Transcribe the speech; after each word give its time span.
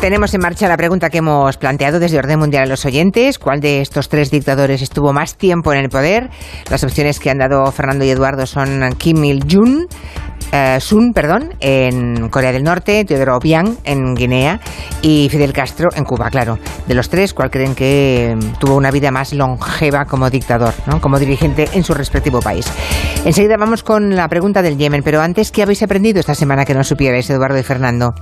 Tenemos 0.00 0.34
en 0.34 0.40
marcha 0.40 0.68
la 0.68 0.76
pregunta 0.76 1.10
que 1.10 1.18
hemos 1.18 1.56
planteado 1.56 1.98
desde 1.98 2.18
Orden 2.18 2.38
Mundial 2.38 2.64
a 2.64 2.66
los 2.66 2.84
oyentes. 2.84 3.38
¿Cuál 3.38 3.60
de 3.60 3.80
estos 3.80 4.08
tres 4.08 4.30
dictadores 4.30 4.82
estuvo 4.82 5.12
más 5.12 5.36
tiempo 5.36 5.72
en 5.72 5.80
el 5.80 5.88
poder? 5.88 6.30
Las 6.70 6.84
opciones 6.84 7.18
que 7.18 7.30
han 7.30 7.38
dado 7.38 7.70
Fernando 7.72 8.04
y 8.04 8.10
Eduardo 8.10 8.46
son 8.46 8.94
Kim 8.98 9.24
Il-jung, 9.24 9.88
eh, 10.52 10.78
Sun, 10.80 11.12
perdón, 11.12 11.54
en 11.60 12.28
Corea 12.28 12.52
del 12.52 12.62
Norte, 12.62 13.04
Teodoro 13.04 13.36
Obiang 13.36 13.76
en 13.84 14.14
Guinea 14.14 14.60
y 15.02 15.28
Fidel 15.30 15.52
Castro 15.52 15.88
en 15.94 16.04
Cuba, 16.04 16.30
claro. 16.30 16.58
De 16.86 16.94
los 16.94 17.08
tres, 17.08 17.34
¿cuál 17.34 17.50
creen 17.50 17.74
que 17.74 18.36
mm, 18.36 18.58
tuvo 18.58 18.76
una 18.76 18.90
vida 18.90 19.10
más 19.10 19.32
longeva 19.32 20.04
como 20.04 20.30
dictador, 20.30 20.74
¿no? 20.86 21.00
como 21.00 21.18
dirigente 21.18 21.68
en 21.72 21.84
su 21.84 21.94
respectivo 21.94 22.40
país? 22.40 22.66
Enseguida 23.24 23.56
vamos 23.58 23.82
con 23.82 24.14
la 24.14 24.28
pregunta 24.28 24.62
del 24.62 24.78
Yemen, 24.78 25.02
pero 25.02 25.20
antes, 25.20 25.50
¿qué 25.50 25.62
habéis 25.62 25.82
aprendido 25.82 26.20
esta 26.20 26.34
semana 26.34 26.64
que 26.64 26.74
no 26.74 26.84
supierais, 26.84 27.28
Eduardo 27.28 27.58
y 27.58 27.62
Fernando? 27.62 28.14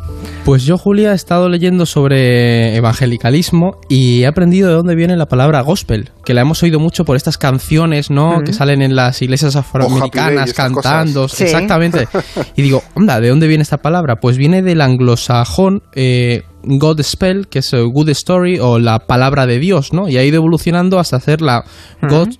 Pues 0.44 0.64
yo, 0.64 0.76
Julia, 0.76 1.12
he 1.12 1.14
estado 1.14 1.48
leyendo 1.48 1.86
sobre 1.86 2.76
evangelicalismo 2.76 3.78
y 3.88 4.22
he 4.22 4.26
aprendido 4.26 4.68
de 4.68 4.74
dónde 4.74 4.94
viene 4.94 5.16
la 5.16 5.26
palabra 5.26 5.62
gospel, 5.62 6.10
que 6.24 6.34
la 6.34 6.42
hemos 6.42 6.62
oído 6.62 6.78
mucho 6.78 7.04
por 7.04 7.16
estas 7.16 7.38
canciones, 7.38 8.10
¿no? 8.10 8.42
Que 8.44 8.52
salen 8.52 8.82
en 8.82 8.94
las 8.94 9.22
iglesias 9.22 9.56
afroamericanas 9.56 10.52
cantando. 10.52 11.24
Exactamente. 11.24 12.08
Y 12.56 12.62
digo, 12.62 12.82
onda, 12.94 13.20
¿de 13.20 13.28
dónde 13.28 13.46
viene 13.46 13.62
esta 13.62 13.78
palabra? 13.78 14.16
Pues 14.16 14.38
viene 14.38 14.62
del 14.62 14.80
anglosajón 14.80 15.82
eh, 15.94 16.42
God 16.66 17.02
Spell, 17.02 17.46
que 17.48 17.60
es 17.60 17.72
eh, 17.72 17.80
Good 17.80 18.08
Story 18.10 18.58
o 18.58 18.78
la 18.78 19.00
palabra 19.00 19.46
de 19.46 19.58
Dios, 19.58 19.92
¿no? 19.92 20.08
Y 20.08 20.16
ha 20.16 20.24
ido 20.24 20.36
evolucionando 20.36 20.98
hasta 20.98 21.16
hacer 21.16 21.40
la 21.40 21.64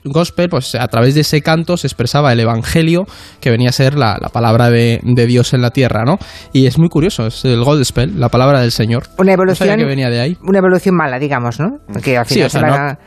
Gospel, 0.04 0.48
pues 0.48 0.74
a 0.74 0.86
través 0.88 1.14
de 1.14 1.22
ese 1.22 1.40
canto 1.42 1.76
se 1.76 1.86
expresaba 1.86 2.32
el 2.32 2.40
Evangelio, 2.40 3.06
que 3.40 3.50
venía 3.50 3.70
a 3.70 3.72
ser 3.72 3.94
la, 3.94 4.18
palabra 4.32 4.70
de, 4.70 5.00
Dios 5.26 5.54
en 5.54 5.62
la 5.62 5.70
tierra, 5.70 6.04
¿no? 6.04 6.18
Y 6.52 6.66
es 6.66 6.78
muy 6.78 6.88
curioso, 6.88 7.26
es 7.26 7.44
el 7.44 7.62
God 7.64 7.82
Spell, 7.84 8.18
la 8.18 8.28
palabra 8.28 8.60
del 8.60 8.72
Señor. 8.72 9.04
Una 9.18 9.32
evolución. 9.32 9.76
que 9.76 9.84
venía 9.84 10.10
de 10.10 10.20
ahí. 10.20 10.36
Una 10.42 10.58
evolución 10.58 10.94
mala, 10.96 11.18
digamos, 11.18 11.58
¿no? 11.60 11.78
Que 12.02 12.16
al 12.16 12.26
final 12.26 12.50
se, 12.50 12.60
van 12.60 12.98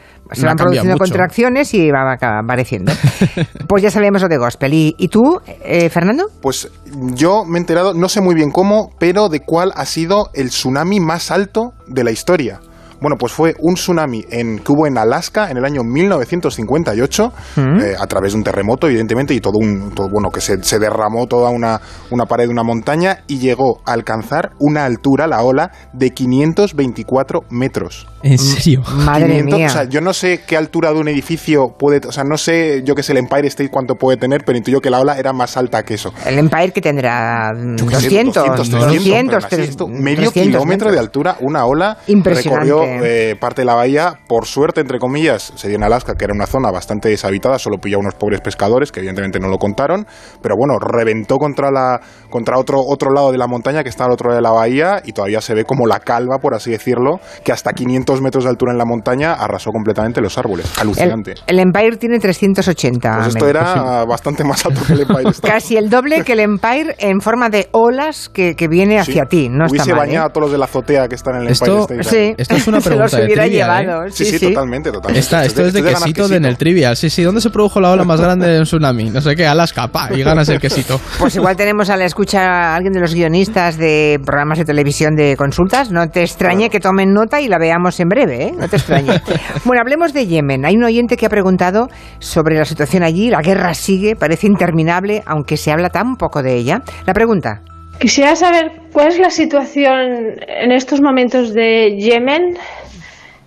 produciendo 0.55 0.97
contracciones 0.97 1.73
y 1.73 1.91
va 1.91 2.13
apareciendo. 2.13 2.91
pues 3.67 3.83
ya 3.83 3.91
sabíamos 3.91 4.21
lo 4.21 4.27
de 4.27 4.37
Gospel. 4.37 4.73
¿Y, 4.73 5.07
tú, 5.09 5.41
eh, 5.63 5.89
Fernando? 5.89 6.29
Pues 6.41 6.69
yo 7.13 7.45
me 7.45 7.57
he 7.57 7.61
enterado, 7.61 7.93
no 7.93 8.09
sé 8.09 8.21
muy 8.21 8.35
bien 8.35 8.51
cómo, 8.51 8.91
pero 8.99 9.29
de 9.29 9.41
cuál 9.41 9.71
ha 9.75 9.85
sido 9.85 10.29
el 10.33 10.49
tsunami 10.49 10.99
más 10.99 11.31
alto 11.31 11.73
de 11.87 12.03
la 12.03 12.11
historia. 12.11 12.59
Bueno, 12.99 13.15
pues 13.17 13.31
fue 13.31 13.53
un 13.59 13.75
tsunami 13.75 14.25
en, 14.29 14.59
que 14.59 14.71
hubo 14.71 14.87
en 14.87 14.97
Alaska 14.97 15.49
en 15.49 15.57
el 15.57 15.65
año 15.65 15.83
1958, 15.83 17.33
mm. 17.55 17.61
eh, 17.79 17.95
a 17.99 18.07
través 18.07 18.33
de 18.33 18.37
un 18.39 18.43
terremoto, 18.43 18.87
evidentemente, 18.87 19.33
y 19.33 19.39
todo 19.39 19.57
un. 19.59 19.91
Todo, 19.91 20.09
bueno, 20.09 20.29
que 20.29 20.41
se, 20.41 20.61
se, 20.63 20.79
derramó 20.79 21.27
toda 21.27 21.49
una, 21.49 21.79
una 22.11 22.25
pared 22.25 22.45
de 22.45 22.51
una 22.51 22.63
montaña 22.63 23.23
y 23.27 23.39
llegó 23.39 23.81
a 23.85 23.93
alcanzar 23.93 24.51
una 24.59 24.85
altura, 24.85 25.27
la 25.27 25.43
ola, 25.43 25.71
de 25.93 26.11
524 26.11 27.41
metros. 27.49 28.07
¿En 28.23 28.37
serio? 28.37 28.81
Madre 29.05 29.43
mía. 29.43 29.67
O 29.67 29.69
sea, 29.69 29.83
yo 29.83 30.01
no 30.01 30.13
sé 30.13 30.41
qué 30.47 30.57
altura 30.57 30.91
de 30.91 30.99
un 30.99 31.07
edificio 31.07 31.75
puede. 31.77 32.07
O 32.07 32.11
sea, 32.11 32.23
no 32.23 32.37
sé, 32.37 32.81
yo 32.83 32.95
que 32.95 33.03
sé, 33.03 33.11
el 33.11 33.19
Empire 33.19 33.47
State 33.47 33.69
cuánto 33.69 33.95
puede 33.95 34.17
tener, 34.17 34.43
pero 34.45 34.57
intuyo 34.57 34.81
que 34.81 34.89
la 34.89 34.99
ola 34.99 35.17
era 35.17 35.33
más 35.33 35.55
alta 35.55 35.83
que 35.83 35.93
eso. 35.93 36.13
El 36.25 36.39
Empire 36.39 36.71
que 36.71 36.81
tendrá 36.81 37.51
200, 37.53 38.69
200, 38.69 39.47
300, 39.47 39.89
medio 39.89 40.31
kilómetro 40.31 40.91
de 40.91 40.99
altura, 40.99 41.37
una 41.41 41.65
ola 41.65 41.97
recorrió 42.07 42.86
eh, 43.03 43.35
parte 43.39 43.61
de 43.61 43.65
la 43.65 43.75
bahía. 43.75 44.19
Por 44.27 44.45
suerte, 44.45 44.81
entre 44.81 44.99
comillas, 44.99 45.53
se 45.55 45.67
dio 45.67 45.77
en 45.77 45.83
Alaska, 45.83 46.15
que 46.15 46.25
era 46.25 46.33
una 46.33 46.47
zona 46.47 46.71
bastante 46.71 47.09
deshabitada, 47.09 47.59
solo 47.59 47.77
pilló 47.77 47.97
a 47.97 47.99
unos 48.01 48.15
pobres 48.15 48.41
pescadores, 48.41 48.91
que 48.91 48.99
evidentemente 48.99 49.39
no 49.39 49.47
lo 49.47 49.57
contaron, 49.57 50.05
pero 50.41 50.55
bueno, 50.57 50.79
reventó 50.79 51.37
contra, 51.37 51.71
la, 51.71 51.99
contra 52.29 52.57
otro, 52.57 52.79
otro 52.81 53.11
lado 53.11 53.31
de 53.31 53.37
la 53.37 53.47
montaña 53.47 53.83
que 53.83 53.89
está 53.89 54.05
al 54.05 54.11
otro 54.11 54.29
lado 54.29 54.37
de 54.37 54.43
la 54.43 54.51
bahía 54.51 55.01
y 55.03 55.13
todavía 55.13 55.41
se 55.41 55.53
ve 55.53 55.63
como 55.65 55.87
la 55.87 55.99
calva, 55.99 56.39
por 56.39 56.53
así 56.53 56.71
decirlo, 56.71 57.19
que 57.43 57.51
hasta 57.51 57.73
500 57.73 58.21
metros 58.21 58.43
de 58.43 58.49
altura 58.49 58.71
en 58.71 58.77
la 58.77 58.85
montaña 58.85 59.33
arrasó 59.33 59.71
completamente 59.71 60.21
los 60.21 60.37
árboles. 60.37 60.71
Alucinante. 60.79 61.35
El, 61.47 61.59
Empire 61.59 61.97
tiene 61.97 62.19
380. 62.19 63.15
Pues 63.15 63.27
esto 63.27 63.47
era 63.47 64.05
bastante 64.05 64.43
más 64.43 64.65
alto 64.65 64.81
que 64.85 64.93
el 64.93 65.01
Empire. 65.01 65.31
Casi 65.41 65.77
el 65.77 65.89
doble 65.89 66.23
que 66.23 66.33
el 66.33 66.39
Empire 66.39 66.95
en 66.99 67.21
forma 67.21 67.49
de 67.49 67.67
olas 67.71 68.29
que, 68.29 68.55
que 68.55 68.67
viene 68.67 68.99
hacia 68.99 69.25
ti. 69.25 69.49
No 69.49 69.65
Hubiese 69.65 69.89
está 69.89 69.95
bañado 69.95 70.27
¿eh? 70.27 70.29
a 70.29 70.33
todos 70.33 70.45
los 70.45 70.51
de 70.51 70.57
la 70.57 70.65
azotea 70.65 71.07
que 71.07 71.15
están 71.15 71.35
en 71.35 71.41
el 71.43 71.47
Empire 71.49 71.79
State. 71.79 72.03
Sí. 72.03 72.35
Esto 72.37 72.55
es 72.55 72.67
una 72.67 72.76
pregunta 72.83 73.09
Se 73.09 73.17
los 73.17 73.25
hubiera 73.25 73.43
de 73.43 73.49
trivia, 73.49 73.81
llevado. 73.81 74.05
¿eh? 74.05 74.11
Sí, 74.11 74.25
sí, 74.25 74.39
totalmente, 74.39 74.91
totalmente. 74.91 75.19
esto, 75.19 75.65
es 75.65 75.73
de, 75.73 75.83
quesito, 75.83 76.27
de 76.27 76.37
en 76.37 76.45
el 76.45 76.57
trivial. 76.57 76.95
Sí, 76.95 77.09
sí. 77.09 77.23
¿Dónde 77.23 77.41
se 77.41 77.49
produjo 77.49 77.79
la 77.79 77.91
ola 77.91 78.03
más 78.03 78.21
grande 78.21 78.47
de 78.47 78.59
un 78.59 78.65
tsunami? 78.65 79.09
No 79.09 79.21
sé 79.21 79.35
qué, 79.35 79.45
Alaska, 79.47 79.87
pa, 79.87 80.09
y 80.13 80.23
ganas 80.23 80.49
el 80.49 80.59
quesito. 80.59 80.99
Pues 81.19 81.35
igual 81.35 81.55
tenemos 81.55 81.89
a 81.89 81.97
la 81.97 82.05
escucha 82.05 82.41
a 82.41 82.75
alguien 82.75 82.93
de 82.93 82.99
los 82.99 83.13
guionistas 83.13 83.77
de 83.77 84.19
programas 84.23 84.59
de 84.59 84.65
televisión 84.65 85.15
de 85.15 85.35
consultas. 85.35 85.91
No 85.91 86.09
te 86.09 86.21
extrañe 86.21 86.69
que 86.69 86.79
tomen 86.79 87.13
nota 87.13 87.41
y 87.41 87.47
la 87.47 87.57
veamos 87.57 87.99
en 87.99 88.09
breve, 88.09 88.43
¿eh? 88.45 88.53
No 88.57 88.67
te 88.67 88.77
extrañe. 88.77 89.21
bueno, 89.65 89.81
hablemos 89.81 90.13
de 90.13 90.27
Yemen. 90.27 90.65
Hay 90.65 90.75
un 90.75 90.83
oyente 90.83 91.17
que 91.17 91.25
ha 91.25 91.29
preguntado 91.29 91.89
sobre 92.19 92.57
la 92.57 92.65
situación 92.65 93.03
allí. 93.03 93.29
La 93.29 93.41
guerra 93.41 93.73
sigue, 93.73 94.15
parece 94.15 94.47
interminable, 94.47 95.23
aunque 95.25 95.57
se 95.57 95.71
habla 95.71 95.89
tan 95.89 96.15
poco 96.15 96.43
de 96.43 96.55
ella. 96.55 96.81
La 97.05 97.13
pregunta. 97.13 97.61
Quisiera 97.99 98.35
saber 98.35 98.71
cuál 98.93 99.07
es 99.07 99.19
la 99.19 99.31
situación 99.31 100.35
en 100.47 100.71
estos 100.71 101.01
momentos 101.01 101.53
de 101.53 101.97
Yemen. 101.97 102.57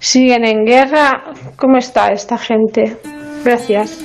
¿Siguen 0.01 0.45
en 0.45 0.65
guerra? 0.65 1.23
¿Cómo 1.57 1.77
está 1.77 2.11
esta 2.13 2.37
gente? 2.37 2.97
Gracias. 3.45 4.05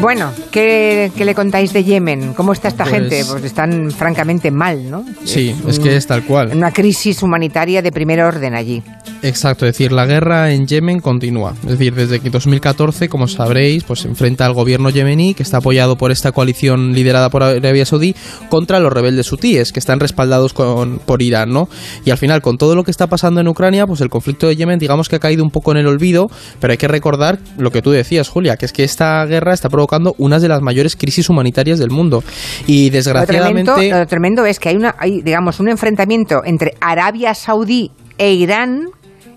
Bueno, 0.00 0.30
¿qué, 0.50 1.10
le 1.16 1.34
contáis 1.34 1.72
de 1.72 1.82
Yemen? 1.82 2.34
¿Cómo 2.34 2.52
está 2.52 2.68
esta 2.68 2.84
Pues- 2.84 2.94
gente? 2.94 3.24
Pues 3.24 3.44
están 3.44 3.90
francamente 3.90 4.50
mal, 4.50 4.90
¿no? 4.90 5.04
Sí, 5.24 5.54
es 5.66 5.78
que 5.78 5.96
es 5.96 6.06
tal 6.06 6.24
cual. 6.24 6.50
Una 6.54 6.70
crisis 6.70 7.22
humanitaria 7.22 7.82
de 7.82 7.90
primer 7.90 8.20
orden 8.20 8.54
allí. 8.54 8.82
Exacto, 9.22 9.66
es 9.66 9.72
decir, 9.72 9.92
la 9.92 10.04
guerra 10.06 10.52
en 10.52 10.66
Yemen 10.66 11.00
continúa. 11.00 11.54
Es 11.64 11.70
decir, 11.70 11.94
desde 11.94 12.20
que 12.20 12.30
2014, 12.30 13.08
como 13.08 13.26
sabréis, 13.26 13.82
pues 13.84 14.00
se 14.00 14.08
enfrenta 14.08 14.44
al 14.46 14.52
gobierno 14.52 14.90
yemení, 14.90 15.34
que 15.34 15.42
está 15.42 15.56
apoyado 15.56 15.96
por 15.96 16.12
esta 16.12 16.30
coalición 16.32 16.92
liderada 16.92 17.30
por 17.30 17.42
Arabia 17.42 17.86
Saudí, 17.86 18.14
contra 18.50 18.78
los 18.78 18.92
rebeldes 18.92 19.32
hutíes, 19.32 19.72
que 19.72 19.80
están 19.80 19.98
respaldados 19.98 20.52
con, 20.52 20.98
por 20.98 21.22
Irán, 21.22 21.50
¿no? 21.50 21.68
Y 22.04 22.10
al 22.10 22.18
final, 22.18 22.42
con 22.42 22.58
todo 22.58 22.76
lo 22.76 22.84
que 22.84 22.90
está 22.90 23.06
pasando 23.06 23.40
en 23.40 23.48
Ucrania, 23.48 23.86
pues 23.86 24.00
el 24.02 24.10
conflicto 24.10 24.46
de 24.46 24.56
Yemen, 24.56 24.78
digamos 24.78 25.08
que 25.08 25.16
ha 25.16 25.20
caído 25.20 25.42
un 25.42 25.50
poco 25.50 25.72
en 25.72 25.78
el 25.78 25.86
olvido, 25.86 26.26
pero 26.60 26.72
hay 26.72 26.78
que 26.78 26.88
recordar 26.88 27.38
lo 27.56 27.72
que 27.72 27.82
tú 27.82 27.90
decías, 27.90 28.28
Julia, 28.28 28.56
que 28.56 28.66
es 28.66 28.72
que 28.72 28.84
esta 28.84 29.24
guerra 29.24 29.54
está 29.56 29.68
provocando 29.68 30.14
una 30.18 30.38
de 30.38 30.46
las 30.48 30.62
mayores 30.62 30.94
crisis 30.94 31.28
humanitarias 31.28 31.80
del 31.80 31.90
mundo. 31.90 32.22
Y 32.66 32.90
Lo 32.90 32.94
desgraciadamente... 32.96 33.72
tremendo, 33.72 33.98
lo 33.98 34.06
tremendo 34.06 34.46
es 34.46 34.60
que 34.60 34.68
hay, 34.68 34.76
una, 34.76 34.94
hay, 34.98 35.20
digamos, 35.22 35.58
un 35.58 35.68
enfrentamiento 35.68 36.42
entre 36.44 36.74
Arabia 36.80 37.34
Saudí 37.34 37.90
e 38.18 38.32
Irán 38.32 38.88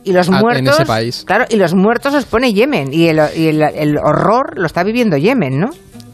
y 0.03 0.13
los 0.13 0.29
Ah, 0.29 0.35
en 0.35 0.41
muertos. 0.41 0.75
ese 0.75 0.85
país. 0.85 1.23
Claro, 1.25 1.45
y 1.49 1.55
los 1.57 1.73
muertos 1.73 2.13
los 2.13 2.25
pone 2.25 2.53
Yemen. 2.53 2.93
Y 2.93 3.07
el, 3.07 3.19
y 3.35 3.47
el- 3.47 3.61
el 3.61 3.97
horror 3.97 4.53
lo 4.57 4.65
está 4.65 4.83
viviendo 4.83 5.17
Yemen, 5.17 5.59
¿no? 5.59 5.69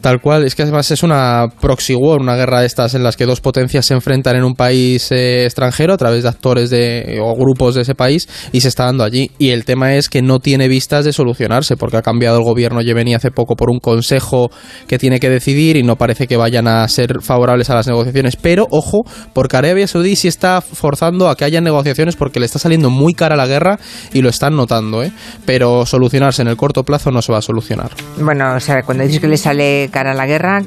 Tal 0.06 0.20
cual, 0.20 0.44
es 0.44 0.54
que 0.54 0.62
además 0.62 0.88
es 0.92 1.02
una 1.02 1.48
proxy 1.60 1.96
war, 1.96 2.20
una 2.20 2.36
guerra 2.36 2.60
de 2.60 2.66
estas 2.66 2.94
en 2.94 3.02
las 3.02 3.16
que 3.16 3.26
dos 3.26 3.40
potencias 3.40 3.86
se 3.86 3.92
enfrentan 3.92 4.36
en 4.36 4.44
un 4.44 4.54
país 4.54 5.10
eh, 5.10 5.46
extranjero 5.46 5.94
a 5.94 5.96
través 5.96 6.22
de 6.22 6.28
actores 6.28 6.70
de, 6.70 7.18
o 7.20 7.34
grupos 7.34 7.74
de 7.74 7.82
ese 7.82 7.96
país 7.96 8.28
y 8.52 8.60
se 8.60 8.68
está 8.68 8.84
dando 8.84 9.02
allí. 9.02 9.32
Y 9.36 9.50
el 9.50 9.64
tema 9.64 9.96
es 9.96 10.08
que 10.08 10.22
no 10.22 10.38
tiene 10.38 10.68
vistas 10.68 11.04
de 11.04 11.12
solucionarse 11.12 11.76
porque 11.76 11.96
ha 11.96 12.02
cambiado 12.02 12.38
el 12.38 12.44
gobierno 12.44 12.82
yemení 12.82 13.16
hace 13.16 13.32
poco 13.32 13.56
por 13.56 13.68
un 13.68 13.80
consejo 13.80 14.48
que 14.86 14.96
tiene 14.96 15.18
que 15.18 15.28
decidir 15.28 15.76
y 15.76 15.82
no 15.82 15.96
parece 15.96 16.28
que 16.28 16.36
vayan 16.36 16.68
a 16.68 16.86
ser 16.86 17.20
favorables 17.20 17.68
a 17.70 17.74
las 17.74 17.88
negociaciones. 17.88 18.36
Pero 18.36 18.68
ojo, 18.70 19.02
porque 19.32 19.56
Arabia 19.56 19.88
Saudí 19.88 20.14
sí 20.14 20.28
está 20.28 20.60
forzando 20.60 21.28
a 21.28 21.34
que 21.34 21.46
haya 21.46 21.60
negociaciones 21.60 22.14
porque 22.14 22.38
le 22.38 22.46
está 22.46 22.60
saliendo 22.60 22.90
muy 22.90 23.14
cara 23.14 23.34
la 23.34 23.48
guerra 23.48 23.80
y 24.12 24.22
lo 24.22 24.28
están 24.28 24.54
notando, 24.54 25.02
¿eh? 25.02 25.10
Pero 25.46 25.84
solucionarse 25.84 26.42
en 26.42 26.48
el 26.48 26.56
corto 26.56 26.84
plazo 26.84 27.10
no 27.10 27.22
se 27.22 27.32
va 27.32 27.38
a 27.38 27.42
solucionar. 27.42 27.90
Bueno, 28.20 28.54
o 28.54 28.60
sea, 28.60 28.84
cuando 28.84 29.02
dices 29.02 29.18
que 29.18 29.26
le 29.26 29.36
sale 29.36 29.90
cara 29.96 30.10
a 30.10 30.14
la 30.14 30.26
guerra, 30.26 30.62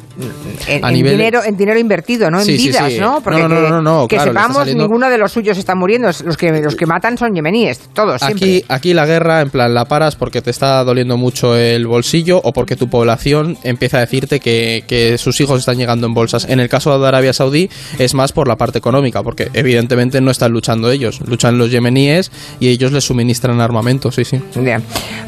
en, 0.68 0.84
A 0.84 0.90
en 0.90 0.96
nivel- 0.96 1.12
dinero, 1.12 1.44
en 1.44 1.56
dinero 1.56 1.78
invertido, 1.80 2.32
no 2.32 2.40
en 2.40 2.46
Sí, 2.46 2.58
vidas, 2.58 2.92
sí. 2.94 3.00
¿no? 3.00 3.22
Porque 3.22 3.42
No, 3.42 3.48
no, 3.48 3.80
no, 3.82 4.08
que 4.08 4.16
claro, 4.16 4.32
sepamos, 4.32 4.58
saliendo- 4.58 4.84
ninguno 4.86 5.08
de 5.08 5.18
los 5.20 5.32
suyos 5.32 5.58
está 5.60 5.76
muriendo. 5.76 6.08
Los 6.08 6.36
que, 6.36 6.52
los 6.64 6.76
que 6.76 6.86
matan 6.88 7.16
son 7.16 7.36
yemeníes, 7.36 7.80
todos, 7.94 8.22
siempre. 8.22 8.48
Aquí, 8.58 8.66
aquí 8.68 8.94
la 8.96 9.06
guerra, 9.06 9.42
en 9.42 9.52
plan, 9.52 9.74
la 9.76 9.86
paras 9.86 10.16
porque 10.16 10.42
te 10.42 10.50
está 10.50 10.84
doliendo 10.84 11.16
mucho 11.18 11.56
el 11.56 11.86
bolsillo 11.86 12.42
o 12.44 12.54
porque 12.54 12.76
tu 12.76 12.90
población 12.90 13.56
empieza 13.64 13.98
a 13.98 14.00
decirte 14.02 14.40
que, 14.40 14.84
que 14.88 15.18
sus 15.20 15.40
hijos 15.42 15.60
están 15.60 15.78
llegando 15.78 16.08
en 16.08 16.16
bolsas. 16.16 16.46
En 16.50 16.60
el 16.60 16.70
caso 16.70 16.98
de 17.00 17.08
Arabia 17.08 17.34
Saudí 17.34 17.70
es 18.00 18.16
más 18.16 18.32
por 18.32 18.48
la 18.48 18.56
parte 18.56 18.80
económica, 18.80 19.22
porque 19.22 19.50
evidentemente 19.54 20.22
no 20.22 20.32
están 20.32 20.52
luchando 20.52 20.90
ellos, 20.90 21.22
luchan 21.22 21.60
los 21.60 21.70
yemeníes 21.70 22.32
y 22.60 22.70
ellos 22.70 22.92
les 22.92 23.04
suministran 23.04 23.62
armamento, 23.62 24.12
sí, 24.12 24.26
sí. 24.26 24.40
Bien. 24.56 24.82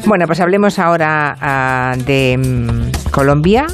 Bueno, 0.06 0.26
pues 0.26 0.40
hablemos 0.40 0.78
ahora 0.80 1.36
ah, 1.40 1.94
de 2.04 2.36
mm, 2.38 3.10
Colombia. 3.10 3.66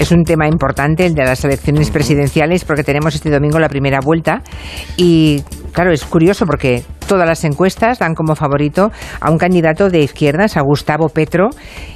Es 0.00 0.12
un 0.12 0.24
tema 0.24 0.48
importante 0.48 1.04
el 1.04 1.12
de 1.12 1.24
las 1.24 1.44
elecciones 1.44 1.90
presidenciales 1.90 2.64
porque 2.64 2.82
tenemos 2.82 3.14
este 3.14 3.28
domingo 3.28 3.58
la 3.58 3.68
primera 3.68 4.00
vuelta 4.00 4.42
y 4.96 5.42
claro, 5.72 5.92
es 5.92 6.04
curioso 6.04 6.46
porque 6.46 6.82
todas 7.06 7.28
las 7.28 7.44
encuestas 7.44 7.98
dan 7.98 8.14
como 8.14 8.34
favorito 8.34 8.90
a 9.20 9.30
un 9.30 9.36
candidato 9.36 9.90
de 9.90 10.00
izquierdas, 10.00 10.56
a 10.56 10.62
Gustavo 10.62 11.10
Petro, 11.10 11.50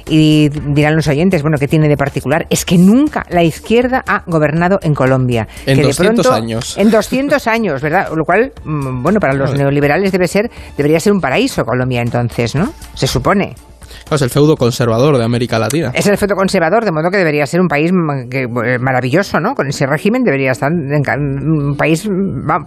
y 0.07 0.49
dirán 0.49 0.95
los 0.95 1.07
oyentes, 1.07 1.41
bueno, 1.41 1.57
¿qué 1.59 1.67
tiene 1.67 1.87
de 1.87 1.97
particular? 1.97 2.45
Es 2.51 2.63
que 2.63 2.77
nunca 2.77 3.23
la 3.29 3.41
izquierda 3.41 4.03
ha 4.07 4.21
gobernado 4.27 4.77
en 4.83 4.93
Colombia. 4.93 5.47
En 5.65 5.81
200 5.81 6.27
años. 6.27 6.77
En 6.77 6.91
200 6.91 7.47
años, 7.47 7.81
¿verdad? 7.81 8.09
Lo 8.15 8.23
cual, 8.23 8.51
mm, 8.63 9.01
bueno, 9.01 9.19
para 9.19 9.33
los 9.33 9.55
neoliberales 9.55 10.11
debe 10.11 10.27
ser, 10.27 10.51
debería 10.77 10.99
ser 10.99 11.11
un 11.11 11.21
paraíso 11.21 11.65
Colombia 11.65 12.01
entonces, 12.01 12.53
¿no? 12.53 12.71
Se 12.93 13.07
supone 13.07 13.55
es 14.11 14.21
el 14.21 14.29
feudo 14.29 14.55
conservador 14.55 15.17
de 15.17 15.23
América 15.23 15.59
Latina. 15.59 15.91
Es 15.93 16.07
el 16.07 16.17
feudo 16.17 16.35
conservador, 16.35 16.85
de 16.85 16.91
modo 16.91 17.09
que 17.09 17.17
debería 17.17 17.45
ser 17.45 17.61
un 17.61 17.67
país 17.67 17.91
eh, 18.31 18.47
maravilloso, 18.79 19.39
¿no? 19.39 19.53
Con 19.53 19.67
ese 19.67 19.85
régimen 19.85 20.23
debería 20.23 20.51
estar 20.51 20.71
un 20.71 21.75
país 21.77 22.07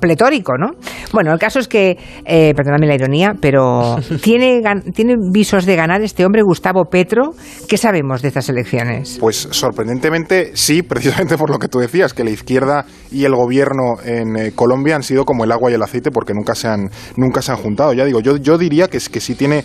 pletórico, 0.00 0.56
¿no? 0.59 0.73
Bueno, 1.12 1.32
el 1.32 1.38
caso 1.38 1.59
es 1.59 1.69
que, 1.69 1.97
eh, 2.25 2.53
perdóname 2.55 2.87
la 2.87 2.94
ironía, 2.94 3.35
pero 3.41 3.97
¿tiene, 4.23 4.62
¿tiene 4.94 5.15
visos 5.32 5.67
de 5.67 5.76
ganar 5.76 6.03
este 6.03 6.25
hombre, 6.25 6.43
Gustavo 6.43 6.85
Petro? 6.85 7.31
¿Qué 7.69 7.76
sabemos 7.76 8.23
de 8.23 8.29
estas 8.29 8.49
elecciones? 8.49 9.19
Pues 9.20 9.49
sorprendentemente 9.50 10.53
sí, 10.55 10.82
precisamente 10.82 11.37
por 11.37 11.50
lo 11.50 11.59
que 11.59 11.69
tú 11.69 11.79
decías, 11.79 12.15
que 12.15 12.25
la 12.25 12.31
izquierda 12.31 12.85
y 13.11 13.25
el 13.25 13.35
gobierno 13.35 13.97
en 14.05 14.37
eh, 14.37 14.53
Colombia 14.55 14.97
han 14.97 15.03
sido 15.03 15.25
como 15.25 15.44
el 15.44 15.53
agua 15.53 15.70
y 15.70 15.75
el 15.75 15.82
aceite 15.82 16.11
porque 16.11 16.35
nunca 16.35 16.55
se 16.55 16.69
han, 16.69 16.91
nunca 17.17 17.43
se 17.43 17.53
han 17.53 17.59
juntado. 17.59 17.93
Ya 17.93 18.05
digo, 18.05 18.20
yo, 18.20 18.37
yo 18.37 18.59
diría 18.59 18.88
que, 18.88 18.99
que 18.99 19.20
sí 19.20 19.35
tiene 19.35 19.65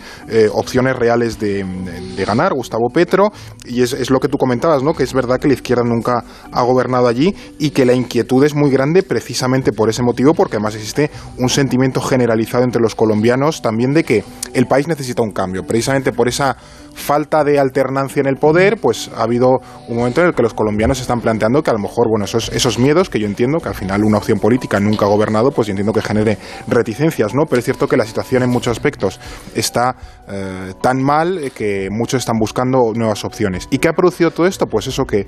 opciones 0.52 0.96
reales 0.96 1.40
de 1.40 1.43
de, 1.44 2.26
ganar, 2.26 2.54
Gustavo 2.54 2.90
Petro, 2.90 3.32
y 3.66 3.82
es, 3.82 4.10
lo 4.10 4.20
que 4.20 4.28
tú 4.28 4.38
comentabas, 4.38 4.82
¿no? 4.82 4.94
que 4.94 5.04
es 5.04 5.14
verdad 5.14 5.40
que 5.40 5.48
la 5.48 5.56
izquierda 5.56 5.84
nunca 5.84 6.24
ha 6.52 6.62
gobernado 6.64 7.08
allí 7.08 7.36
y 7.60 7.72
que 7.72 7.86
la 7.86 7.94
inquietud 7.94 8.44
es 8.44 8.56
muy 8.56 8.70
grande 8.70 9.04
precisamente 9.04 9.72
por 9.72 9.90
ese 9.90 10.04
motivo, 10.04 10.34
porque 10.34 10.56
además 10.56 10.76
existe 10.76 11.12
un 11.38 11.50
sentimiento 11.50 12.02
generalizado 12.02 12.64
entre 12.64 12.82
los 12.82 12.96
colombianos 12.96 13.62
también 13.62 13.94
de 13.94 14.04
que 14.04 14.24
el 14.54 14.68
país 14.68 14.88
necesita 14.88 15.22
un 15.22 15.32
cambio, 15.32 15.64
precisamente 15.64 16.12
por 16.12 16.28
esa 16.28 16.56
falta 16.94 17.44
de 17.44 17.60
alternancia 17.60 18.20
en 18.20 18.28
el 18.28 18.38
poder, 18.38 18.80
pues 18.80 19.10
ha 19.16 19.24
habido 19.24 19.60
un 19.88 19.98
momento 19.98 20.22
en 20.22 20.28
el 20.28 20.36
que 20.36 20.44
los 20.44 20.54
colombianos 20.54 21.02
están 21.02 21.22
planteando 21.22 21.64
que 21.64 21.72
a 21.72 21.74
lo 21.74 21.80
mejor, 21.80 22.08
bueno, 22.08 22.26
esos, 22.26 22.50
esos 22.50 22.80
miedos 22.80 23.10
que 23.10 23.20
yo 23.20 23.28
entiendo, 23.28 23.60
que 23.60 23.70
al 23.70 23.76
final 23.76 24.04
una 24.04 24.20
opción 24.20 24.40
política 24.40 24.80
nunca 24.80 25.06
ha 25.06 25.10
gobernado, 25.10 25.52
pues 25.52 25.68
yo 25.68 25.72
entiendo 25.72 25.94
que 25.94 26.02
genere 26.02 26.38
reticencias, 26.68 27.34
¿no? 27.34 27.46
Pero 27.46 27.60
es 27.60 27.66
cierto 27.66 27.88
que 27.88 27.98
la 27.98 28.06
situación 28.06 28.44
en 28.44 28.50
muchos 28.50 28.72
aspectos 28.72 29.20
está 29.56 29.96
eh, 30.28 30.74
tan 30.82 31.02
mal 31.02 31.52
que 31.56 31.90
muchos 31.92 32.20
están 32.20 32.38
buscando 32.40 32.94
nuevas 32.96 33.26
opciones. 33.26 33.68
¿Y 33.72 33.80
qué 33.80 33.90
ha 33.90 33.94
producido 33.94 34.32
todo 34.32 34.48
esto? 34.48 34.68
Pues 34.68 34.88
eso 34.88 35.06
que, 35.06 35.26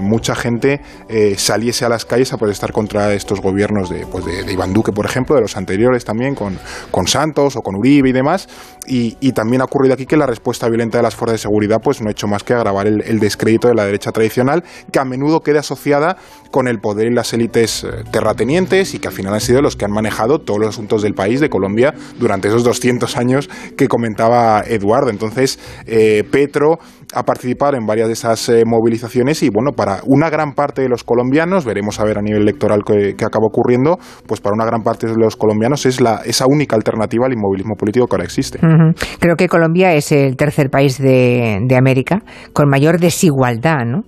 mucha 0.00 0.34
gente 0.34 0.80
eh, 1.08 1.34
saliese 1.36 1.84
a 1.84 1.88
las 1.88 2.04
calles 2.04 2.32
a 2.32 2.36
protestar 2.36 2.72
contra 2.72 3.12
estos 3.14 3.40
gobiernos 3.40 3.90
de, 3.90 4.06
pues 4.06 4.24
de, 4.24 4.52
Iván 4.52 4.72
Duque, 4.72 4.92
por 4.92 5.06
ejemplo, 5.06 5.34
de 5.34 5.40
los 5.40 5.56
anteriores 5.56 6.04
también, 6.04 6.34
con, 6.34 6.58
con 6.90 7.06
Santos 7.06 7.56
o 7.56 7.60
con 7.60 7.76
Uribe 7.76 8.10
y 8.10 8.12
demás. 8.12 8.48
Y, 8.86 9.32
también 9.32 9.62
ha 9.62 9.64
ocurrido 9.64 9.94
aquí 9.94 10.06
que 10.06 10.16
la 10.16 10.26
respuesta 10.26 10.68
violenta 10.68 10.98
de 10.98 11.02
las 11.04 11.14
fuerzas 11.14 11.34
de 11.34 11.42
seguridad 11.42 11.80
pues 11.80 12.02
no 12.02 12.08
ha 12.08 12.10
hecho 12.10 12.26
más 12.26 12.42
que 12.42 12.52
agravar 12.52 12.88
el, 12.88 13.02
el 13.02 13.20
descrédito 13.20 13.68
de 13.68 13.74
la 13.74 13.84
derecha 13.84 14.10
tradicional, 14.10 14.64
que 14.92 14.98
a 14.98 15.04
menudo 15.04 15.40
queda 15.40 15.60
asociada 15.60 16.16
con 16.50 16.68
el 16.68 16.80
poder 16.80 17.06
y 17.10 17.14
las 17.14 17.32
élites 17.32 17.84
eh, 17.84 18.04
terratenientes 18.10 18.94
y 18.94 18.98
que 18.98 19.08
al 19.08 19.14
final 19.14 19.34
han 19.34 19.40
sido 19.40 19.62
los 19.62 19.76
que 19.76 19.84
han 19.84 19.92
manejado 19.92 20.40
todos 20.40 20.58
los 20.60 20.68
asuntos 20.70 21.02
del 21.02 21.14
país, 21.14 21.40
de 21.40 21.48
Colombia, 21.48 21.94
durante 22.18 22.48
esos 22.48 22.64
200 22.64 23.16
años 23.16 23.48
que 23.76 23.88
comentaba 24.20 24.62
Eduardo. 24.66 25.10
Entonces, 25.10 25.58
eh, 25.86 26.24
Petro 26.30 26.78
ha 27.14 27.24
participado 27.24 27.76
en 27.76 27.86
varias 27.86 28.06
de 28.08 28.12
esas 28.12 28.48
eh, 28.48 28.62
movilizaciones 28.66 29.42
y, 29.42 29.50
bueno, 29.50 29.72
para 29.72 30.00
una 30.06 30.30
gran 30.30 30.52
parte 30.52 30.82
de 30.82 30.88
los 30.88 31.04
colombianos, 31.04 31.64
veremos 31.64 31.98
a 32.00 32.04
ver 32.04 32.18
a 32.18 32.22
nivel 32.22 32.42
electoral 32.42 32.80
qué, 32.86 33.14
acaba 33.24 33.46
ocurriendo, 33.46 33.98
pues 34.26 34.40
para 34.40 34.54
una 34.54 34.64
gran 34.64 34.82
parte 34.82 35.06
de 35.06 35.14
los 35.16 35.36
colombianos 35.36 35.86
es 35.86 36.00
la, 36.00 36.20
esa 36.24 36.46
única 36.46 36.76
alternativa 36.76 37.26
al 37.26 37.32
inmovilismo 37.32 37.74
político 37.76 38.06
que 38.06 38.14
ahora 38.14 38.24
existe. 38.24 38.60
Creo 39.18 39.36
que 39.36 39.48
Colombia 39.48 39.92
es 39.94 40.12
el 40.12 40.36
tercer 40.36 40.70
país 40.70 40.98
de, 40.98 41.58
de 41.66 41.76
América 41.76 42.22
con 42.52 42.68
mayor 42.68 42.98
desigualdad, 43.00 43.84
¿no? 43.86 44.02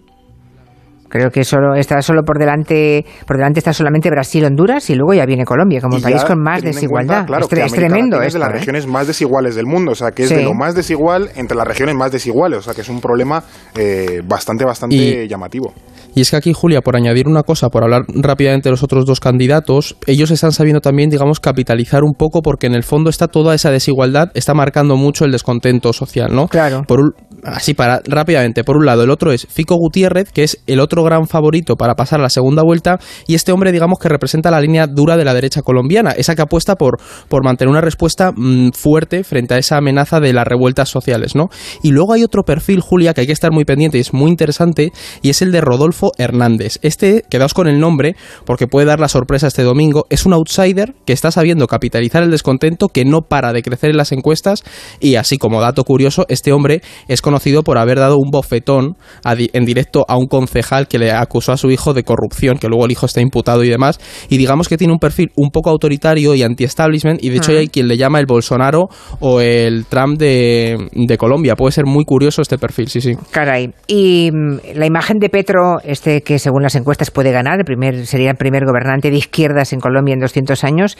Creo 1.13 1.29
que 1.29 1.45
solo 1.45 1.75
está 1.75 2.01
solo 2.01 2.23
por 2.23 2.39
delante, 2.39 3.05
por 3.27 3.37
delante 3.37 3.61
está 3.61 3.75
solamente 3.75 4.09
Brasil, 4.09 4.47
Honduras 4.47 4.89
y 4.89 4.95
luego 4.95 5.13
ya 5.13 5.27
viene 5.27 5.45
Colombia 5.45 5.79
como 5.83 5.97
un 5.97 6.03
país 6.03 6.25
con 6.25 6.41
más 6.41 6.63
desigualdad. 6.63 7.27
claro, 7.27 7.47
es, 7.51 7.73
tremendo. 7.75 8.23
Es 8.23 8.33
de 8.33 8.39
las 8.39 8.49
¿eh? 8.49 8.53
regiones 8.53 8.87
más 8.87 9.07
desiguales 9.07 9.55
del 9.55 9.67
mundo, 9.67 9.93
o 9.93 9.95
sea, 9.95 10.13
que 10.13 10.23
es 10.23 10.31
de 10.31 10.43
lo 10.43 10.55
más 10.55 10.75
desigual 10.75 11.29
entre 11.37 11.55
las 11.55 11.67
regiones 11.67 11.97
más 11.97 12.13
desiguales, 12.13 12.61
o 12.61 12.63
sea, 12.63 12.73
que 12.73 12.81
es 12.81 12.89
un 12.89 13.03
problema 13.03 13.45
eh, 13.75 14.23
bastante, 14.25 14.65
bastante 14.65 15.29
llamativo. 15.29 15.75
Y 16.15 16.23
es 16.23 16.31
que 16.31 16.37
aquí, 16.37 16.53
Julia, 16.55 16.81
por 16.81 16.97
añadir 16.97 17.29
una 17.29 17.43
cosa, 17.43 17.69
por 17.69 17.85
hablar 17.85 18.05
rápidamente 18.09 18.69
de 18.69 18.71
los 18.71 18.83
otros 18.83 19.05
dos 19.05 19.21
candidatos, 19.21 19.97
ellos 20.07 20.31
están 20.31 20.53
sabiendo 20.53 20.81
también, 20.81 21.11
digamos, 21.11 21.41
capitalizar 21.41 22.05
un 22.05 22.15
poco 22.15 22.41
porque 22.41 22.67
en 22.67 22.75
el 22.75 22.85
fondo 22.85 23.11
está 23.11 23.29
toda 23.29 23.55
esa 23.55 23.71
desigualdad, 23.71 24.31
está 24.35 24.55
marcando 24.55 24.97
mucho 24.97 25.27
el 25.27 25.33
descontento 25.33 25.93
social, 25.93 26.35
¿no? 26.35 26.49
Claro. 26.49 26.85
Por 26.87 27.15
así 27.43 27.75
para 27.75 28.01
rápidamente, 28.05 28.65
por 28.65 28.77
un 28.77 28.87
lado, 28.87 29.03
el 29.03 29.11
otro 29.11 29.33
es 29.33 29.47
Fico 29.51 29.77
Gutiérrez, 29.77 30.31
que 30.33 30.45
es 30.45 30.59
el 30.67 30.81
otro 30.81 31.03
gran 31.03 31.27
favorito 31.27 31.77
para 31.77 31.95
pasar 31.95 32.21
a 32.21 32.25
la 32.25 32.31
segunda 32.31 32.63
vuelta, 32.63 32.99
y 33.27 33.35
este 33.35 33.53
hombre, 33.53 33.73
digamos, 33.73 33.99
que 33.99 34.09
representa 34.09 34.51
la 34.51 34.61
línea 34.61 34.87
dura 34.87 35.17
de 35.17 35.25
la 35.25 35.35
derecha 35.35 35.63
colombiana, 35.63 36.13
esa 36.13 36.35
que 36.35 36.43
apuesta 36.43 36.77
por, 36.77 37.01
por 37.29 37.45
mantener 37.45 37.71
una 37.71 37.81
respuesta 37.81 38.33
mm, 38.35 38.71
fuerte 38.73 39.25
frente 39.25 39.55
a 39.55 39.59
esa 39.59 39.77
amenaza 39.77 40.21
de 40.21 40.33
las 40.33 40.47
revueltas 40.47 40.89
sociales, 40.89 41.35
¿no? 41.35 41.49
Y 41.83 41.91
luego 41.91 42.13
hay 42.13 42.23
otro 42.23 42.43
perfil, 42.45 42.81
Julia, 42.81 43.15
que 43.15 43.23
hay 43.23 43.27
que 43.27 43.33
estar 43.33 43.53
muy 43.53 43.65
pendiente 43.65 43.99
y 43.99 44.03
es 44.03 44.13
muy 44.13 44.31
interesante, 44.31 44.93
y 45.23 45.31
es 45.31 45.43
el 45.43 45.53
de 45.53 45.61
Rodolfo 45.61 46.13
Hernández. 46.19 46.79
Este, 46.83 47.25
quedaos 47.29 47.55
con 47.55 47.67
el 47.67 47.81
nombre, 47.81 48.17
porque 48.45 48.67
puede 48.67 48.87
dar 48.87 49.01
la 49.01 49.09
sorpresa 49.09 49.49
este 49.49 49.63
domingo, 49.63 50.07
es 50.11 50.27
un 50.27 50.33
outsider 50.33 50.95
que 51.05 51.13
está 51.13 51.31
sabiendo 51.31 51.67
capitalizar 51.67 52.23
el 52.23 52.31
descontento, 52.31 52.89
que 52.89 53.05
no 53.05 53.23
para 53.23 53.53
de 53.53 53.63
crecer 53.63 53.91
en 53.91 53.97
las 53.97 54.13
encuestas, 54.13 54.63
y 55.01 55.17
así 55.17 55.39
como 55.39 55.61
dato 55.61 55.85
curioso, 55.85 56.25
este 56.29 56.53
hombre 56.53 56.83
es 57.09 57.21
conocido 57.33 57.63
por 57.63 57.79
haber 57.79 57.99
dado 57.99 58.19
un 58.19 58.31
bofetón 58.31 58.97
en 59.25 59.65
directo 59.65 60.05
a 60.07 60.19
un 60.19 60.27
concejal 60.27 60.87
que 60.87 60.99
le 60.99 61.13
acusó 61.13 61.53
a 61.53 61.57
su 61.57 61.71
hijo 61.71 61.95
de 61.95 62.03
corrupción, 62.03 62.59
que 62.59 62.69
luego 62.69 62.85
el 62.85 62.93
hijo 62.93 63.07
está 63.07 63.23
imputado 63.23 63.65
y 63.65 63.71
demás, 63.71 63.99
y 64.29 64.37
digamos 64.37 64.69
que 64.69 64.77
tiene 64.77 64.93
un 64.93 64.99
perfil 64.99 65.31
un 65.35 65.49
poco 65.49 65.71
autoritario 65.71 66.35
y 66.35 66.43
anti-establishment, 66.43 67.25
y 67.25 67.31
de 67.31 67.39
hecho 67.39 67.53
hay 67.53 67.69
quien 67.69 67.89
le 67.89 67.97
llama 67.97 68.21
el 68.21 68.27
Bolsonaro 68.27 68.89
o 69.21 69.41
el 69.41 69.87
Trump 69.87 70.19
de, 70.19 70.77
de 70.93 71.17
Colombia. 71.17 71.55
Puede 71.57 71.73
ser 71.73 71.87
muy 71.87 72.05
curioso 72.05 72.43
este 72.43 72.59
perfil, 72.59 72.89
sí, 72.89 73.01
sí. 73.01 73.15
Caray. 73.31 73.71
Y 73.87 74.31
mm, 74.31 74.75
la 74.75 74.85
imagen 74.85 75.19
de 75.19 75.31
Petro 75.31 75.79
este 75.83 76.21
que 76.21 76.39
según 76.39 76.63
las 76.63 76.75
encuestas 76.75 77.11
puede 77.11 77.33
ganar, 77.33 77.61
el 77.61 77.65
primer, 77.65 78.07
sería 78.07 78.31
el 78.31 78.37
primer 78.37 78.67
gobernante 78.67 79.11
de 79.11 79.17
izquierdas 79.17 79.73
en 79.73 79.81
Colombia 79.81 80.13
en 80.13 80.21
200 80.21 80.65
años, 80.65 80.99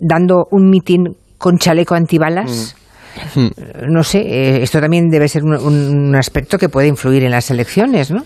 dando 0.00 0.48
un 0.50 0.70
mitin 0.70 1.14
con 1.38 1.58
chaleco 1.58 1.94
antibalas. 1.94 2.74
Mm. 2.74 2.87
Mm. 3.34 3.92
No 3.92 4.02
sé, 4.02 4.20
eh, 4.20 4.62
esto 4.62 4.80
también 4.80 5.08
debe 5.08 5.28
ser 5.28 5.44
un, 5.44 5.54
un, 5.54 6.14
aspecto 6.14 6.58
que 6.58 6.68
puede 6.68 6.88
influir 6.88 7.24
en 7.24 7.30
las 7.30 7.50
elecciones, 7.50 8.10
¿no? 8.10 8.24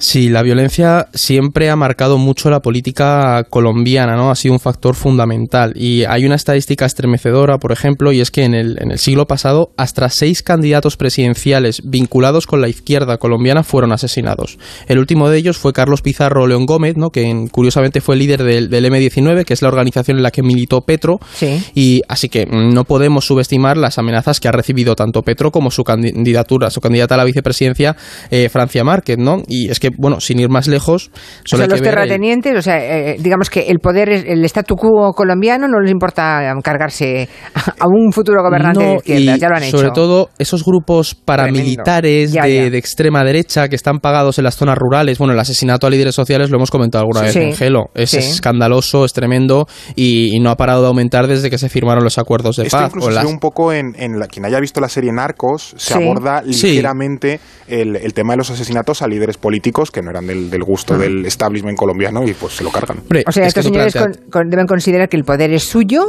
Sí, 0.00 0.30
la 0.30 0.42
violencia 0.42 1.08
siempre 1.12 1.68
ha 1.68 1.76
marcado 1.76 2.16
mucho 2.16 2.48
la 2.48 2.60
política 2.60 3.44
colombiana, 3.50 4.16
¿no? 4.16 4.30
Ha 4.30 4.34
sido 4.34 4.54
un 4.54 4.60
factor 4.60 4.94
fundamental. 4.94 5.74
Y 5.76 6.04
hay 6.04 6.24
una 6.24 6.36
estadística 6.36 6.86
estremecedora, 6.86 7.58
por 7.58 7.70
ejemplo, 7.70 8.10
y 8.10 8.22
es 8.22 8.30
que 8.30 8.44
en 8.44 8.54
el, 8.54 8.78
en 8.80 8.92
el 8.92 8.98
siglo 8.98 9.26
pasado 9.26 9.72
hasta 9.76 10.08
seis 10.08 10.42
candidatos 10.42 10.96
presidenciales 10.96 11.82
vinculados 11.84 12.46
con 12.46 12.62
la 12.62 12.68
izquierda 12.68 13.18
colombiana 13.18 13.62
fueron 13.62 13.92
asesinados. 13.92 14.58
El 14.88 14.98
último 14.98 15.28
de 15.28 15.36
ellos 15.36 15.58
fue 15.58 15.74
Carlos 15.74 16.00
Pizarro 16.00 16.46
León 16.46 16.64
Gómez, 16.64 16.96
¿no? 16.96 17.10
Que 17.10 17.48
curiosamente 17.52 18.00
fue 18.00 18.16
líder 18.16 18.42
del, 18.42 18.70
del 18.70 18.86
M19, 18.86 19.44
que 19.44 19.52
es 19.52 19.60
la 19.60 19.68
organización 19.68 20.16
en 20.16 20.22
la 20.22 20.30
que 20.30 20.42
militó 20.42 20.80
Petro. 20.80 21.20
Sí. 21.34 21.62
Y 21.74 22.00
así 22.08 22.30
que 22.30 22.46
no 22.46 22.84
podemos 22.84 23.26
subestimar 23.26 23.76
las 23.76 23.98
amenazas 23.98 24.40
que 24.40 24.48
ha 24.48 24.52
recibido 24.52 24.96
tanto 24.96 25.20
Petro 25.20 25.50
como 25.50 25.70
su 25.70 25.84
candidatura, 25.84 26.70
su 26.70 26.80
candidata 26.80 27.16
a 27.16 27.18
la 27.18 27.24
vicepresidencia, 27.24 27.96
eh, 28.30 28.48
Francia 28.48 28.82
Márquez, 28.82 29.18
¿no? 29.18 29.42
Y 29.46 29.68
es 29.68 29.78
que 29.78 29.89
bueno, 29.96 30.20
sin 30.20 30.40
ir 30.40 30.48
más 30.48 30.68
lejos... 30.68 31.10
O 31.44 31.56
sea, 31.56 31.66
los 31.66 31.82
terratenientes, 31.82 32.56
o 32.56 32.62
sea, 32.62 32.78
eh, 32.78 33.16
digamos 33.18 33.50
que 33.50 33.68
el 33.68 33.78
poder, 33.78 34.08
el 34.08 34.44
statu 34.44 34.76
quo 34.76 35.12
colombiano 35.12 35.68
no 35.68 35.80
les 35.80 35.90
importa 35.90 36.40
cargarse 36.62 37.28
a 37.54 37.86
un 37.86 38.12
futuro 38.12 38.42
gobernante 38.42 38.84
de 38.84 38.94
izquierda, 38.96 39.36
ya 39.36 39.48
lo 39.48 39.56
han 39.56 39.62
hecho. 39.64 39.78
Sobre 39.78 39.90
todo 39.90 40.30
esos 40.38 40.64
grupos 40.64 41.14
paramilitares 41.14 42.32
de, 42.32 42.66
extrema 42.76 43.24
derecha 43.24 43.68
que 43.68 43.76
están 43.76 43.98
pagados 43.98 44.38
en 44.38 44.44
las 44.44 44.56
zonas 44.56 44.76
rurales. 44.78 45.18
Bueno, 45.18 45.34
el 45.34 45.40
asesinato 45.40 45.86
a 45.86 45.90
líderes 45.90 46.14
sociales 46.14 46.50
lo 46.50 46.56
hemos 46.56 46.70
comentado 46.70 47.02
alguna 47.02 47.22
vez 47.22 47.36
en 47.36 47.54
Gelo. 47.54 47.90
Es 47.94 48.14
escandaloso, 48.14 49.04
es 49.04 49.12
tremendo 49.12 49.66
y, 49.96 50.38
no 50.40 50.50
ha 50.50 50.56
parado 50.56 50.80
de 50.80 50.88
aumentar 50.88 51.26
desde 51.26 51.50
que 51.50 51.58
se 51.58 51.68
firmaron 51.68 52.02
los 52.02 52.16
acuerdos 52.16 52.56
de 52.56 52.70
paz. 52.70 52.92
Incluso 52.94 53.28
un 53.28 53.38
poco 53.38 53.72
en, 53.72 53.92
la, 54.18 54.26
quien 54.26 54.46
haya 54.46 54.58
visto 54.58 54.80
la 54.80 54.88
serie 54.88 55.12
Narcos, 55.12 55.74
se 55.76 55.94
aborda 55.94 56.42
ligeramente 56.42 57.40
el 57.68 58.14
tema 58.14 58.32
de 58.32 58.38
los 58.38 58.50
asesinatos 58.50 59.02
a 59.02 59.06
líderes 59.06 59.36
políticos 59.36 59.79
que 59.88 60.02
no 60.02 60.10
eran 60.10 60.26
del, 60.26 60.64
gusto 60.64 60.98
del 60.98 61.24
establishment 61.24 61.78
colombiano 61.78 62.22
y 62.24 62.34
pues 62.34 62.54
se 62.54 62.64
lo 62.64 62.70
cargan. 62.70 62.98
o 63.26 63.32
sea, 63.32 63.46
estos 63.46 63.64
señores 63.64 63.94
deben 63.94 64.66
considerar 64.66 65.08
que 65.08 65.16
el 65.16 65.24
poder 65.24 65.52
es 65.52 65.62
suyo 65.62 66.02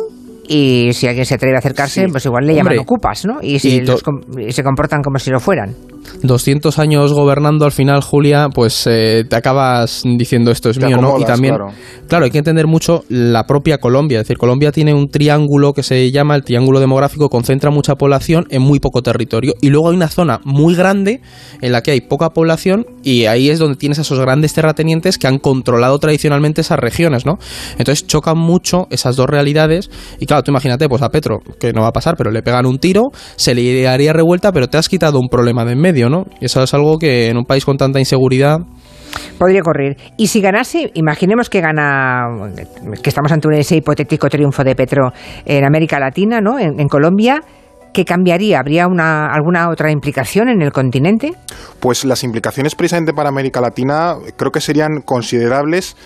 y 0.47 0.91
si 0.93 1.07
alguien 1.07 1.25
se 1.25 1.35
atreve 1.35 1.55
a 1.55 1.59
acercarse, 1.59 2.07
pues 2.09 2.25
igual 2.25 2.45
le 2.45 2.55
llaman 2.55 2.77
ocupas, 2.79 3.25
¿no? 3.25 3.39
Y, 3.41 3.59
si 3.59 3.83
se 4.49 4.63
comportan 4.63 5.01
como 5.01 5.17
si 5.17 5.29
lo 5.29 5.39
fueran. 5.39 5.75
200 6.23 6.77
años 6.79 7.13
gobernando 7.13 7.65
al 7.65 7.71
final, 7.71 8.01
Julia, 8.01 8.49
pues 8.53 8.85
eh, 8.87 9.25
te 9.27 9.35
acabas 9.35 10.03
diciendo 10.05 10.51
esto 10.51 10.69
es 10.69 10.79
mío, 10.79 10.97
¿no? 10.97 11.19
Y 11.19 11.25
también, 11.25 11.55
claro. 12.07 12.25
hay 12.25 12.31
que 12.31 12.37
entender 12.37 12.67
mucho 12.67 13.03
la 13.09 13.45
propia 13.45 13.79
Colombia. 13.79 14.19
Es 14.19 14.27
decir, 14.27 14.37
Colombia 14.37 14.71
tiene 14.71 14.93
un 14.93 15.09
triángulo 15.09 15.73
que 15.73 15.83
se 15.83 16.11
llama 16.11 16.35
el 16.35 16.43
triángulo 16.43 16.79
demográfico, 16.79 17.29
concentra 17.29 17.71
mucha 17.71 17.95
población 17.95 18.45
en 18.49 18.61
muy 18.61 18.79
poco 18.79 19.01
territorio. 19.01 19.53
Y 19.61 19.69
luego 19.69 19.89
hay 19.89 19.95
una 19.95 20.09
zona 20.09 20.41
muy 20.43 20.75
grande 20.75 21.21
en 21.61 21.71
la 21.71 21.81
que 21.81 21.91
hay 21.91 22.01
poca 22.01 22.29
población 22.29 22.85
y 23.03 23.25
ahí 23.25 23.49
es 23.49 23.59
donde 23.59 23.77
tienes 23.77 23.97
a 23.99 24.01
esos 24.01 24.19
grandes 24.19 24.53
terratenientes 24.53 25.17
que 25.17 25.27
han 25.27 25.39
controlado 25.39 25.97
tradicionalmente 25.97 26.61
esas 26.61 26.79
regiones, 26.79 27.25
¿no? 27.25 27.37
Entonces 27.77 28.05
chocan 28.05 28.37
mucho 28.37 28.87
esas 28.89 29.15
dos 29.15 29.27
realidades. 29.27 29.89
Y 30.19 30.25
claro, 30.25 30.43
tú 30.43 30.51
imagínate, 30.51 30.87
pues 30.87 31.01
a 31.01 31.09
Petro, 31.09 31.39
que 31.59 31.73
no 31.73 31.81
va 31.81 31.87
a 31.87 31.93
pasar, 31.93 32.15
pero 32.17 32.31
le 32.31 32.43
pegan 32.43 32.65
un 32.65 32.77
tiro, 32.77 33.11
se 33.35 33.55
le 33.55 33.87
haría 33.87 34.13
revuelta, 34.13 34.51
pero 34.51 34.67
te 34.67 34.77
has 34.77 34.87
quitado 34.87 35.19
un 35.19 35.27
problema 35.29 35.65
de 35.65 35.71
en 35.71 35.79
medio, 35.79 35.90
¿no? 36.09 36.25
Y 36.39 36.45
eso 36.45 36.63
es 36.63 36.73
algo 36.73 36.97
que 36.97 37.29
en 37.29 37.37
un 37.37 37.45
país 37.45 37.65
con 37.65 37.77
tanta 37.77 37.99
inseguridad 37.99 38.59
podría 39.37 39.61
ocurrir. 39.61 39.97
Y 40.17 40.27
si 40.27 40.41
ganase, 40.41 40.91
imaginemos 40.93 41.49
que 41.49 41.61
gana, 41.61 42.27
que 43.01 43.09
estamos 43.09 43.31
ante 43.31 43.47
ese 43.59 43.77
hipotético 43.77 44.29
triunfo 44.29 44.63
de 44.63 44.75
Petro 44.75 45.11
en 45.45 45.65
América 45.65 45.99
Latina, 45.99 46.39
¿no? 46.41 46.59
En, 46.59 46.87
Colombia. 46.87 47.41
¿Qué 47.93 48.05
cambiaría? 48.05 48.59
¿Habría 48.59 48.87
una, 48.87 49.25
alguna 49.25 49.69
otra 49.69 49.91
implicación 49.91 50.47
en 50.47 50.61
el 50.61 50.71
continente? 50.71 51.33
Pues 51.79 52.05
las 52.05 52.23
implicaciones 52.23 52.73
precisamente 52.75 53.13
para 53.13 53.29
América 53.29 53.59
Latina 53.59 54.15
creo 54.37 54.51
que 54.51 54.61
serían 54.61 55.01
considerables 55.03 55.97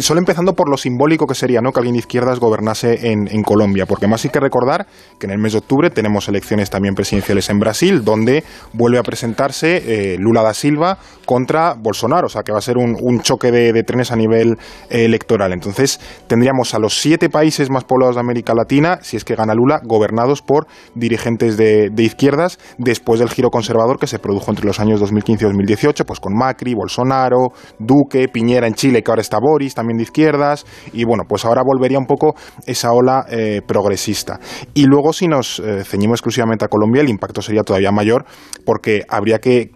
solo 0.00 0.20
empezando 0.20 0.54
por 0.54 0.68
lo 0.68 0.76
simbólico 0.76 1.26
que 1.26 1.34
sería 1.34 1.60
¿no? 1.60 1.72
que 1.72 1.80
alguien 1.80 1.94
de 1.94 2.00
izquierdas 2.00 2.38
gobernase 2.38 3.10
en, 3.10 3.42
Colombia, 3.42 3.86
porque 3.86 4.06
más 4.06 4.24
hay 4.24 4.30
que 4.30 4.40
recordar 4.40 4.86
que 5.18 5.26
en 5.26 5.32
el 5.32 5.38
mes 5.38 5.52
de 5.52 5.58
octubre 5.58 5.90
tenemos 5.90 6.28
elecciones 6.28 6.70
también 6.70 6.94
presidenciales 6.94 7.48
en 7.50 7.58
Brasil, 7.58 8.04
donde 8.04 8.44
vuelve 8.72 8.98
a 8.98 9.02
presentarse 9.02 10.12
eh, 10.12 10.16
Lula 10.18 10.42
da 10.42 10.52
Silva 10.54 10.98
contra 11.24 11.74
Bolsonaro, 11.74 12.26
o 12.26 12.28
sea 12.28 12.42
que 12.42 12.52
va 12.52 12.58
a 12.58 12.62
ser 12.62 12.76
un, 12.76 13.20
choque 13.20 13.50
de, 13.50 13.82
trenes 13.82 14.12
a 14.12 14.16
nivel 14.16 14.58
eh, 14.90 15.04
electoral. 15.04 15.52
Entonces 15.52 16.00
tendríamos 16.26 16.74
a 16.74 16.78
los 16.78 17.00
siete 17.00 17.30
países 17.30 17.70
más 17.70 17.84
poblados 17.84 18.16
de 18.16 18.20
América 18.20 18.54
Latina, 18.54 18.98
si 19.02 19.16
es 19.16 19.24
que 19.24 19.34
gana 19.34 19.54
Lula, 19.54 19.80
gobernados 19.84 20.42
por 20.42 20.66
dirigentes 20.94 21.56
de, 21.56 21.90
de 21.90 22.02
izquierdas, 22.02 22.58
después 22.76 23.20
del 23.20 23.30
giro 23.30 23.50
conservador 23.50 23.98
que 23.98 24.06
se 24.06 24.18
produjo 24.18 24.50
entre 24.50 24.66
los 24.66 24.80
años 24.80 25.00
2015 25.00 25.44
y 25.44 25.48
2018, 25.48 26.04
pues 26.04 26.20
con 26.20 26.34
Macri, 26.34 26.74
Bolsonaro, 26.74 27.52
Duque, 27.78 28.28
Piñera 28.28 28.66
en 28.66 28.74
Chile 28.74 28.97
que 29.02 29.10
ahora 29.10 29.22
está 29.22 29.38
Boris, 29.40 29.74
también 29.74 29.96
de 29.96 30.04
izquierdas, 30.04 30.66
y 30.92 31.04
bueno, 31.04 31.24
pues 31.28 31.44
ahora 31.44 31.62
volvería 31.64 31.98
un 31.98 32.06
poco 32.06 32.34
esa 32.66 32.92
ola 32.92 33.26
eh, 33.30 33.60
progresista. 33.66 34.40
Y 34.74 34.86
luego, 34.86 35.12
si 35.12 35.28
nos 35.28 35.60
eh, 35.60 35.84
ceñimos 35.84 36.18
exclusivamente 36.18 36.64
a 36.64 36.68
Colombia, 36.68 37.02
el 37.02 37.08
impacto 37.08 37.42
sería 37.42 37.62
todavía 37.62 37.90
mayor, 37.92 38.24
porque 38.64 39.02
habría 39.08 39.38
que, 39.38 39.70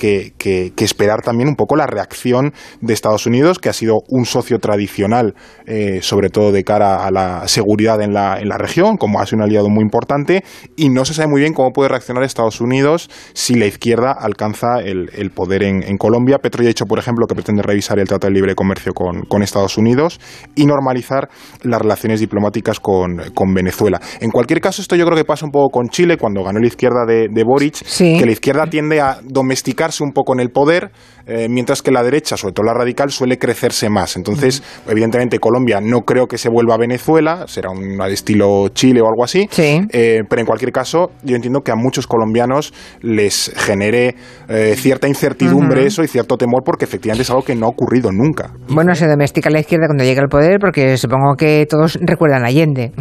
esperar 0.78 1.22
también 1.22 1.48
un 1.48 1.56
poco 1.56 1.76
la 1.76 1.86
reacción 1.86 2.52
de 2.80 2.92
Estados 2.92 3.26
Unidos, 3.26 3.58
que 3.58 3.68
ha 3.68 3.72
sido 3.72 4.02
un 4.08 4.24
socio 4.24 4.58
tradicional, 4.58 5.34
eh, 5.66 6.00
sobre 6.02 6.28
todo 6.28 6.52
de 6.52 6.64
cara 6.64 7.06
a 7.06 7.10
la 7.10 7.48
seguridad 7.48 8.00
en 8.02 8.12
la, 8.12 8.40
en 8.40 8.48
la 8.48 8.58
región, 8.58 8.96
como 8.96 9.20
ha 9.20 9.26
sido 9.26 9.38
un 9.38 9.44
aliado 9.44 9.68
muy 9.68 9.82
importante, 9.82 10.44
y 10.76 10.88
no 10.88 11.04
se 11.04 11.14
sabe 11.14 11.28
muy 11.28 11.40
bien 11.40 11.54
cómo 11.54 11.70
puede 11.72 11.88
reaccionar 11.88 12.24
Estados 12.24 12.60
Unidos 12.60 13.10
si 13.34 13.54
la 13.54 13.66
izquierda 13.66 14.12
alcanza 14.12 14.80
el, 14.80 15.30
poder 15.34 15.62
en, 15.62 15.82
en 15.82 15.96
Colombia. 15.96 16.38
Petro 16.38 16.62
ya 16.62 16.68
ha 16.68 16.74
dicho, 16.74 16.86
por 16.86 16.98
ejemplo, 16.98 17.26
que 17.26 17.34
pretende 17.34 17.62
revisar 17.62 17.98
el 17.98 18.08
Tratado 18.08 18.30
de 18.30 18.34
Libre 18.34 18.54
Comercio 18.54 18.92
con 18.92 19.11
con, 19.28 19.42
Estados 19.42 19.76
Unidos 19.76 20.20
y 20.54 20.66
normalizar 20.66 21.28
las 21.62 21.80
relaciones 21.80 22.20
diplomáticas 22.20 22.80
con, 22.80 23.16
Venezuela. 23.54 24.00
En 24.20 24.30
cualquier 24.30 24.60
caso, 24.60 24.80
esto 24.82 24.96
yo 24.96 25.04
creo 25.04 25.16
que 25.16 25.24
pasa 25.24 25.44
un 25.44 25.52
poco 25.52 25.70
con 25.70 25.88
Chile, 25.88 26.16
cuando 26.16 26.42
ganó 26.42 26.60
la 26.60 26.66
izquierda 26.66 27.04
de, 27.06 27.44
Boric, 27.44 27.82
que 27.98 28.24
la 28.24 28.32
izquierda 28.32 28.66
tiende 28.66 29.00
a 29.00 29.18
domesticarse 29.22 30.02
un 30.02 30.12
poco 30.12 30.32
en 30.32 30.40
el 30.40 30.50
poder, 30.50 30.92
eh, 31.26 31.48
mientras 31.48 31.82
que 31.82 31.90
la 31.90 32.02
derecha, 32.02 32.36
sobre 32.36 32.54
todo 32.54 32.66
la 32.66 32.74
radical, 32.74 33.10
suele 33.10 33.38
crecerse 33.38 33.88
más. 33.88 34.16
Entonces, 34.16 34.62
evidentemente, 34.88 35.38
Colombia 35.38 35.80
no 35.80 36.02
creo 36.02 36.26
que 36.26 36.38
se 36.38 36.48
vuelva 36.48 36.74
a 36.74 36.78
Venezuela, 36.78 37.44
será 37.46 37.70
un 37.70 38.00
estilo 38.02 38.68
Chile 38.68 39.00
o 39.00 39.06
algo 39.06 39.24
así, 39.24 39.48
eh, 39.58 40.22
pero 40.28 40.40
en 40.40 40.46
cualquier 40.46 40.72
caso, 40.72 41.12
yo 41.22 41.36
entiendo 41.36 41.60
que 41.60 41.70
a 41.70 41.76
muchos 41.76 42.06
colombianos 42.06 42.72
les 43.00 43.52
genere 43.56 44.16
eh, 44.48 44.74
cierta 44.76 45.08
incertidumbre 45.08 45.86
eso 45.86 46.02
y 46.02 46.08
cierto 46.08 46.36
temor, 46.36 46.62
porque 46.64 46.84
efectivamente 46.84 47.22
es 47.22 47.30
algo 47.30 47.42
que 47.42 47.54
no 47.54 47.66
ha 47.66 47.68
ocurrido 47.68 48.10
nunca. 48.12 48.52
Bueno, 48.68 48.94
se 48.94 49.06
domestica 49.06 49.50
la 49.50 49.60
izquierda 49.60 49.86
cuando 49.86 50.04
llega 50.04 50.22
al 50.22 50.28
poder, 50.28 50.58
porque 50.60 50.96
supongo 50.96 51.34
que 51.36 51.66
todos 51.68 51.98
recuerdan 52.00 52.44
a 52.44 52.48
Allende. 52.48 52.92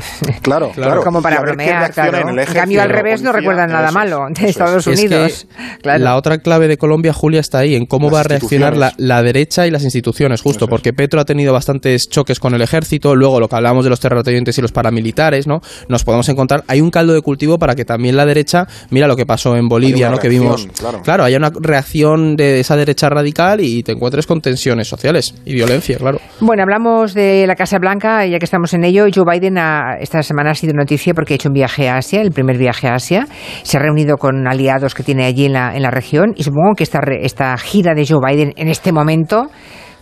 Claro, 0.41 0.71
claro. 0.75 1.03
Como 1.03 1.21
para 1.21 1.41
bromear, 1.41 1.91
claro. 1.91 2.29
En, 2.29 2.45
cambio, 2.53 2.81
al 2.81 2.89
revés, 2.89 3.21
no 3.21 3.31
recuerdan 3.31 3.69
nada 3.71 3.91
malo 3.91 4.27
de 4.29 4.47
Estados 4.47 4.87
Unidos. 4.87 5.47
La 5.83 6.15
otra 6.15 6.37
clave 6.37 6.67
de 6.67 6.77
Colombia, 6.77 7.13
Julia, 7.13 7.39
está 7.39 7.59
ahí, 7.59 7.75
en 7.75 7.85
cómo 7.85 8.10
va 8.11 8.21
a 8.21 8.23
reaccionar 8.23 8.75
la, 8.75 9.23
derecha 9.23 9.67
y 9.67 9.71
las 9.71 9.83
instituciones, 9.83 10.41
justo, 10.41 10.67
porque 10.67 10.93
Petro 10.93 11.21
ha 11.21 11.25
tenido 11.25 11.53
bastantes 11.53 12.09
choques 12.09 12.39
con 12.39 12.53
el 12.53 12.61
ejército, 12.61 13.15
luego 13.15 13.39
lo 13.39 13.47
que 13.47 13.55
hablamos 13.55 13.83
de 13.83 13.89
los 13.89 13.99
terratenientes 13.99 14.57
y 14.57 14.61
los 14.61 14.71
paramilitares, 14.71 15.47
¿no? 15.47 15.61
Nos 15.87 16.03
podemos 16.03 16.27
encontrar, 16.29 16.63
hay 16.67 16.81
un 16.81 16.91
caldo 16.91 17.13
de 17.13 17.21
cultivo 17.21 17.57
para 17.57 17.75
que 17.75 17.85
también 17.85 18.15
la 18.15 18.25
derecha, 18.25 18.67
mira 18.89 19.07
lo 19.07 19.15
que 19.15 19.25
pasó 19.25 19.55
en 19.55 19.67
Bolivia, 19.67 20.09
¿no? 20.09 20.17
que 20.17 20.29
vimos, 20.29 20.67
claro. 20.77 21.01
claro, 21.01 21.23
hay 21.23 21.35
una 21.35 21.51
reacción 21.59 22.35
de 22.35 22.59
esa 22.59 22.75
derecha 22.75 23.09
radical 23.09 23.61
y 23.61 23.83
te 23.83 23.93
encuentres 23.93 24.27
con 24.27 24.41
tensiones 24.41 24.87
sociales 24.87 25.33
y 25.45 25.53
violencia, 25.53 25.97
claro. 25.97 26.19
Bueno, 26.39 26.63
hablamos 26.63 27.13
de 27.13 27.45
la 27.47 27.55
Casa 27.55 27.77
Blanca, 27.79 28.25
ya 28.25 28.39
que 28.39 28.45
estamos 28.45 28.73
en 28.73 28.83
ello. 28.83 29.05
Joe 29.13 29.25
Biden 29.25 29.57
esta 29.99 30.23
semana 30.23 30.51
ha 30.51 30.55
sido 30.55 30.73
noticia 30.73 31.13
porque 31.13 31.33
ha 31.33 31.35
hecho 31.35 31.49
un 31.49 31.53
viaje 31.53 31.89
a 31.89 31.97
Asia, 31.97 32.21
el 32.21 32.31
primer 32.31 32.57
viaje 32.57 32.87
a 32.87 32.95
Asia. 32.95 33.27
Se 33.63 33.77
ha 33.77 33.79
reunido 33.79 34.17
con 34.17 34.47
aliados 34.47 34.93
que 34.93 35.03
tiene 35.03 35.25
allí 35.25 35.45
en 35.45 35.53
la, 35.53 35.75
en 35.75 35.81
la 35.81 35.91
región 35.91 36.33
y 36.35 36.43
supongo 36.43 36.73
que 36.75 36.83
esta, 36.83 36.99
esta 37.21 37.57
gira 37.57 37.93
de 38.01 38.07
Joe 38.07 38.19
Biden 38.23 38.53
en 38.55 38.67
este 38.67 38.91
momento 38.91 39.49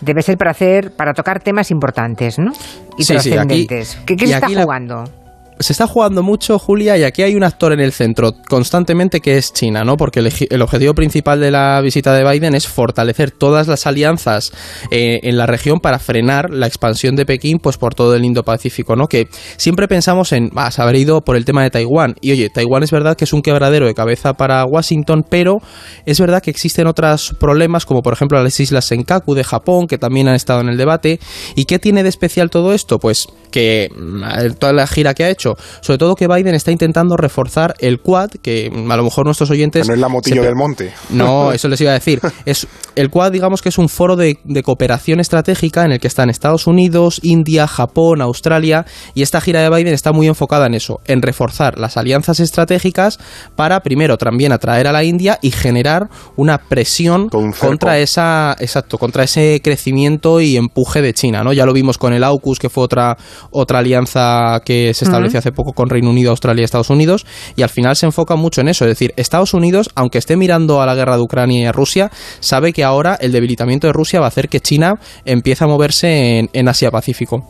debe 0.01 0.21
ser 0.21 0.37
para 0.37 0.51
hacer 0.51 0.91
para 0.95 1.13
tocar 1.13 1.41
temas 1.41 1.71
importantes, 1.71 2.39
¿no? 2.39 2.51
Y 2.97 3.05
trascendentes. 3.05 3.99
¿Qué, 4.05 4.17
se 4.17 4.33
está 4.33 4.47
jugando? 4.47 5.03
Se 5.59 5.73
está 5.73 5.87
jugando 5.87 6.23
mucho, 6.23 6.57
Julia, 6.57 6.97
y 6.97 7.03
aquí 7.03 7.21
hay 7.21 7.35
un 7.35 7.43
actor 7.43 7.73
en 7.73 7.81
el 7.81 7.91
centro 7.91 8.33
constantemente 8.47 9.19
que 9.19 9.37
es 9.37 9.51
China, 9.51 9.83
¿no? 9.83 9.97
Porque 9.97 10.19
el, 10.21 10.61
objetivo 10.61 10.93
principal 10.93 11.41
de 11.41 11.51
la 11.51 11.81
visita 11.81 12.13
de 12.13 12.23
Biden 12.23 12.55
es 12.55 12.67
fortalecer 12.67 13.31
todas 13.31 13.67
las 13.67 13.85
alianzas 13.85 14.53
eh, 14.89 15.19
en 15.23 15.37
la 15.37 15.45
región 15.45 15.79
para 15.79 15.99
frenar 15.99 16.49
la 16.49 16.65
expansión 16.65 17.17
de 17.17 17.25
Pekín, 17.25 17.59
pues 17.59 17.77
por 17.77 17.93
todo 17.93 18.15
el 18.15 18.23
Indo-Pacífico, 18.23 18.95
¿no? 18.95 19.07
Que 19.07 19.27
siempre 19.57 19.89
pensamos 19.89 20.31
en, 20.31 20.49
vas 20.53 20.79
a 20.79 20.83
haber 20.83 20.95
ido 20.95 21.21
por 21.21 21.35
el 21.35 21.43
tema 21.43 21.63
de 21.63 21.71
Taiwán. 21.71 22.15
Y 22.21 22.31
oye, 22.31 22.49
Taiwán 22.49 22.83
es 22.83 22.91
verdad 22.91 23.17
que 23.17 23.25
es 23.25 23.33
un 23.33 23.41
quebradero 23.41 23.85
de 23.85 23.93
cabeza 23.93 24.35
para 24.35 24.63
Washington, 24.65 25.25
pero 25.29 25.57
es 26.05 26.21
verdad 26.21 26.41
que 26.41 26.51
existen 26.51 26.87
otros 26.87 27.35
problemas, 27.37 27.85
como 27.85 28.01
por 28.01 28.13
ejemplo 28.13 28.41
las 28.41 28.59
islas 28.61 28.85
Senkaku 28.85 29.35
de 29.35 29.43
Japón, 29.43 29.87
que 29.87 29.97
también 29.97 30.29
han 30.29 30.35
estado 30.35 30.61
en 30.61 30.69
el 30.69 30.77
debate. 30.77 31.19
¿Y 31.55 31.65
qué 31.65 31.79
tiene 31.79 32.03
de 32.03 32.09
especial 32.09 32.49
todo 32.49 32.73
esto? 32.73 32.97
Pues 32.97 33.27
que 33.51 33.89
toda 34.59 34.73
la 34.73 34.87
gira 34.87 35.13
que 35.13 35.23
ha 35.23 35.29
hecho 35.29 35.55
sobre 35.81 35.97
todo 35.97 36.15
que 36.15 36.27
Biden 36.27 36.55
está 36.55 36.71
intentando 36.71 37.17
reforzar 37.17 37.75
el 37.79 37.99
Quad, 37.99 38.31
que 38.41 38.67
a 38.67 38.97
lo 38.97 39.03
mejor 39.03 39.25
nuestros 39.25 39.49
oyentes... 39.49 39.87
No 39.87 39.93
es 39.93 39.99
la 39.99 40.09
motillo 40.09 40.43
del 40.43 40.55
monte. 40.55 40.93
No, 41.09 41.51
eso 41.53 41.67
les 41.67 41.81
iba 41.81 41.91
a 41.91 41.95
decir. 41.95 42.19
Es, 42.45 42.67
el 42.95 43.09
Quad, 43.09 43.31
digamos 43.31 43.61
que 43.61 43.69
es 43.69 43.77
un 43.77 43.89
foro 43.89 44.15
de, 44.15 44.37
cooperación 44.63 45.19
estratégica 45.19 45.85
en 45.85 45.93
el 45.93 45.99
que 45.99 46.07
están 46.07 46.29
Estados 46.29 46.67
Unidos, 46.67 47.19
India, 47.23 47.67
Japón, 47.67 48.21
Australia, 48.21 48.85
y 49.13 49.21
esta 49.21 49.41
gira 49.41 49.61
de 49.61 49.69
Biden 49.69 49.93
está 49.93 50.11
muy 50.11 50.27
enfocada 50.27 50.67
en 50.67 50.73
eso, 50.73 50.99
en 51.05 51.21
reforzar 51.21 51.79
las 51.79 51.97
alianzas 51.97 52.39
estratégicas 52.39 53.19
para, 53.55 53.79
primero, 53.81 54.17
también 54.17 54.51
atraer 54.51 54.87
a 54.87 54.91
la 54.91 55.03
India 55.03 55.39
y 55.41 55.51
generar 55.51 56.09
una 56.35 56.57
presión 56.57 57.29
contra 57.29 57.99
esa, 57.99 58.55
exacto, 58.59 58.97
contra 58.97 59.23
ese 59.23 59.61
crecimiento 59.63 60.41
y 60.41 60.57
empuje 60.57 61.01
de 61.01 61.13
China, 61.13 61.43
¿no? 61.43 61.53
Ya 61.53 61.65
lo 61.65 61.73
vimos 61.73 61.97
con 61.97 62.13
el 62.13 62.23
AUKUS, 62.23 62.59
que 62.59 62.69
fue 62.69 62.83
otra, 62.83 63.17
otra 63.51 63.79
alianza 63.79 64.61
que 64.65 64.93
se 64.93 65.05
estableció 65.05 65.39
hace 65.39 65.51
poco 65.51 65.73
con 65.73 65.89
Reino 65.89 66.09
Unido, 66.09 66.31
Australia 66.31 66.61
y 66.61 66.65
Estados 66.65 66.89
Unidos, 66.89 67.25
y 67.55 67.61
al 67.61 67.69
final 67.69 67.95
se 67.95 68.05
enfoca 68.05 68.35
mucho 68.35 68.61
en 68.61 68.69
eso. 68.69 68.85
Es 68.85 68.91
decir, 68.91 69.13
Estados 69.17 69.53
Unidos, 69.53 69.89
aunque 69.95 70.17
esté 70.17 70.35
mirando 70.37 70.81
a 70.81 70.85
la 70.85 70.95
guerra 70.95 71.15
de 71.15 71.23
Ucrania 71.23 71.69
y 71.69 71.71
Rusia, 71.71 72.09
sabe 72.39 72.73
que 72.73 72.83
ahora 72.83 73.17
el 73.19 73.31
debilitamiento 73.31 73.87
de 73.87 73.93
Rusia 73.93 74.19
va 74.19 74.25
a 74.25 74.29
hacer 74.29 74.49
que 74.49 74.59
China 74.59 74.95
empiece 75.25 75.63
a 75.63 75.67
moverse 75.67 76.49
en, 76.51 76.69
Asia-Pacífico. 76.69 77.47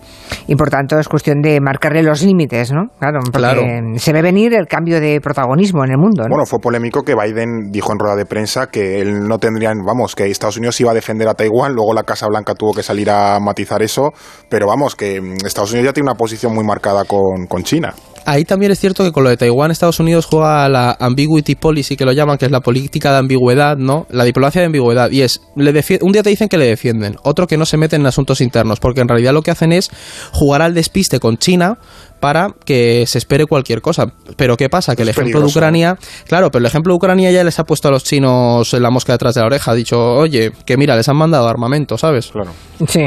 Y 0.47 0.55
por 0.55 0.69
tanto 0.69 0.97
es 0.97 1.09
cuestión 1.09 1.41
de 1.41 1.59
marcarle 1.59 2.03
los 2.03 2.23
límites, 2.23 2.71
¿no? 2.71 2.87
Claro, 2.99 3.19
porque 3.31 3.81
se 3.97 4.13
ve 4.13 4.21
venir 4.21 4.53
el 4.53 4.65
cambio 4.65 5.01
de 5.01 5.19
protagonismo 5.19 5.83
en 5.83 5.91
el 5.91 5.97
mundo. 5.97 6.23
Bueno, 6.29 6.45
fue 6.45 6.59
polémico 6.59 7.03
que 7.03 7.15
Biden 7.15 7.71
dijo 7.71 7.91
en 7.91 7.99
rueda 7.99 8.15
de 8.15 8.25
prensa 8.25 8.67
que 8.67 9.01
él 9.01 9.27
no 9.27 9.39
tendría, 9.39 9.73
vamos, 9.85 10.15
que 10.15 10.25
Estados 10.27 10.57
Unidos 10.57 10.79
iba 10.79 10.91
a 10.91 10.93
defender 10.93 11.27
a 11.27 11.33
Taiwán, 11.33 11.73
luego 11.73 11.93
la 11.93 12.03
Casa 12.03 12.27
Blanca 12.27 12.53
tuvo 12.53 12.73
que 12.73 12.83
salir 12.83 13.09
a 13.09 13.39
matizar 13.39 13.81
eso, 13.81 14.13
pero 14.49 14.67
vamos, 14.67 14.95
que 14.95 15.17
Estados 15.45 15.71
Unidos 15.71 15.78
ya 15.83 15.93
tiene 15.93 16.09
una 16.09 16.17
posición 16.17 16.53
muy 16.53 16.63
marcada 16.63 17.05
con, 17.05 17.47
con 17.47 17.63
China. 17.63 17.93
Ahí 18.25 18.45
también 18.45 18.71
es 18.71 18.79
cierto 18.79 19.03
que 19.03 19.11
con 19.11 19.23
lo 19.23 19.29
de 19.29 19.37
Taiwán, 19.37 19.71
Estados 19.71 19.99
Unidos 19.99 20.25
juega 20.25 20.67
la 20.69 20.95
ambiguity 20.99 21.55
policy, 21.55 21.95
que 21.95 22.05
lo 22.05 22.11
llaman, 22.11 22.37
que 22.37 22.45
es 22.45 22.51
la 22.51 22.61
política 22.61 23.11
de 23.11 23.19
ambigüedad, 23.19 23.77
¿no? 23.77 24.05
La 24.09 24.23
diplomacia 24.23 24.61
de 24.61 24.67
ambigüedad. 24.67 25.11
Y 25.11 25.21
es, 25.21 25.41
le 25.55 25.71
un 26.01 26.11
día 26.11 26.23
te 26.23 26.29
dicen 26.29 26.49
que 26.49 26.57
le 26.57 26.65
defienden, 26.65 27.15
otro 27.23 27.47
que 27.47 27.57
no 27.57 27.65
se 27.65 27.77
meten 27.77 28.01
en 28.01 28.07
asuntos 28.07 28.41
internos, 28.41 28.79
porque 28.79 29.01
en 29.01 29.07
realidad 29.07 29.33
lo 29.33 29.41
que 29.41 29.51
hacen 29.51 29.71
es 29.71 29.89
jugar 30.31 30.61
al 30.61 30.73
despiste 30.73 31.19
con 31.19 31.37
China 31.37 31.77
para 32.19 32.49
que 32.65 33.05
se 33.07 33.17
espere 33.17 33.45
cualquier 33.45 33.81
cosa. 33.81 34.07
Pero 34.35 34.57
¿qué 34.57 34.69
pasa? 34.69 34.95
Que 34.95 35.03
el 35.03 35.09
ejemplo 35.09 35.39
de 35.39 35.47
Ucrania, 35.47 35.97
claro, 36.27 36.51
pero 36.51 36.59
el 36.59 36.65
ejemplo 36.65 36.93
de 36.93 36.97
Ucrania 36.97 37.31
ya 37.31 37.43
les 37.43 37.59
ha 37.59 37.63
puesto 37.63 37.87
a 37.87 37.91
los 37.91 38.03
chinos 38.03 38.73
la 38.73 38.89
mosca 38.89 39.13
detrás 39.13 39.35
de 39.35 39.41
la 39.41 39.47
oreja, 39.47 39.71
ha 39.71 39.75
dicho, 39.75 39.97
oye, 39.97 40.51
que 40.65 40.77
mira, 40.77 40.95
les 40.95 41.07
han 41.09 41.17
mandado 41.17 41.47
armamento, 41.47 41.97
¿sabes? 41.97 42.27
Claro. 42.31 42.51
Sí. 42.87 43.01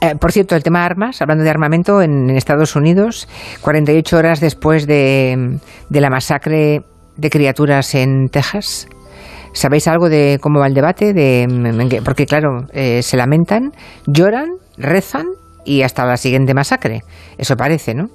Eh, 0.00 0.16
por 0.20 0.32
cierto, 0.32 0.56
el 0.56 0.62
tema 0.62 0.80
de 0.80 0.86
armas, 0.86 1.22
hablando 1.22 1.44
de 1.44 1.50
armamento, 1.50 2.02
en, 2.02 2.30
Estados 2.30 2.74
Unidos, 2.74 3.28
48 3.60 4.16
horas 4.16 4.40
después 4.52 4.86
de, 4.86 5.58
de 5.88 6.00
la 6.00 6.10
masacre 6.10 6.82
de 7.16 7.30
criaturas 7.30 7.94
en 7.94 8.28
Texas, 8.28 8.86
¿Sabéis 9.54 9.86
algo 9.86 10.08
de 10.08 10.38
cómo 10.40 10.60
va 10.60 10.66
el 10.66 10.72
debate? 10.72 11.12
De, 11.12 11.46
porque 12.06 12.24
claro, 12.24 12.66
eh, 12.72 13.02
se 13.02 13.18
lamentan, 13.18 13.72
lloran, 14.06 14.48
rezan 14.78 15.26
y 15.66 15.82
hasta 15.82 16.06
la 16.06 16.16
siguiente 16.16 16.54
masacre. 16.54 17.02
Eso 17.36 17.54
parece, 17.54 17.94
¿no? 17.94 18.06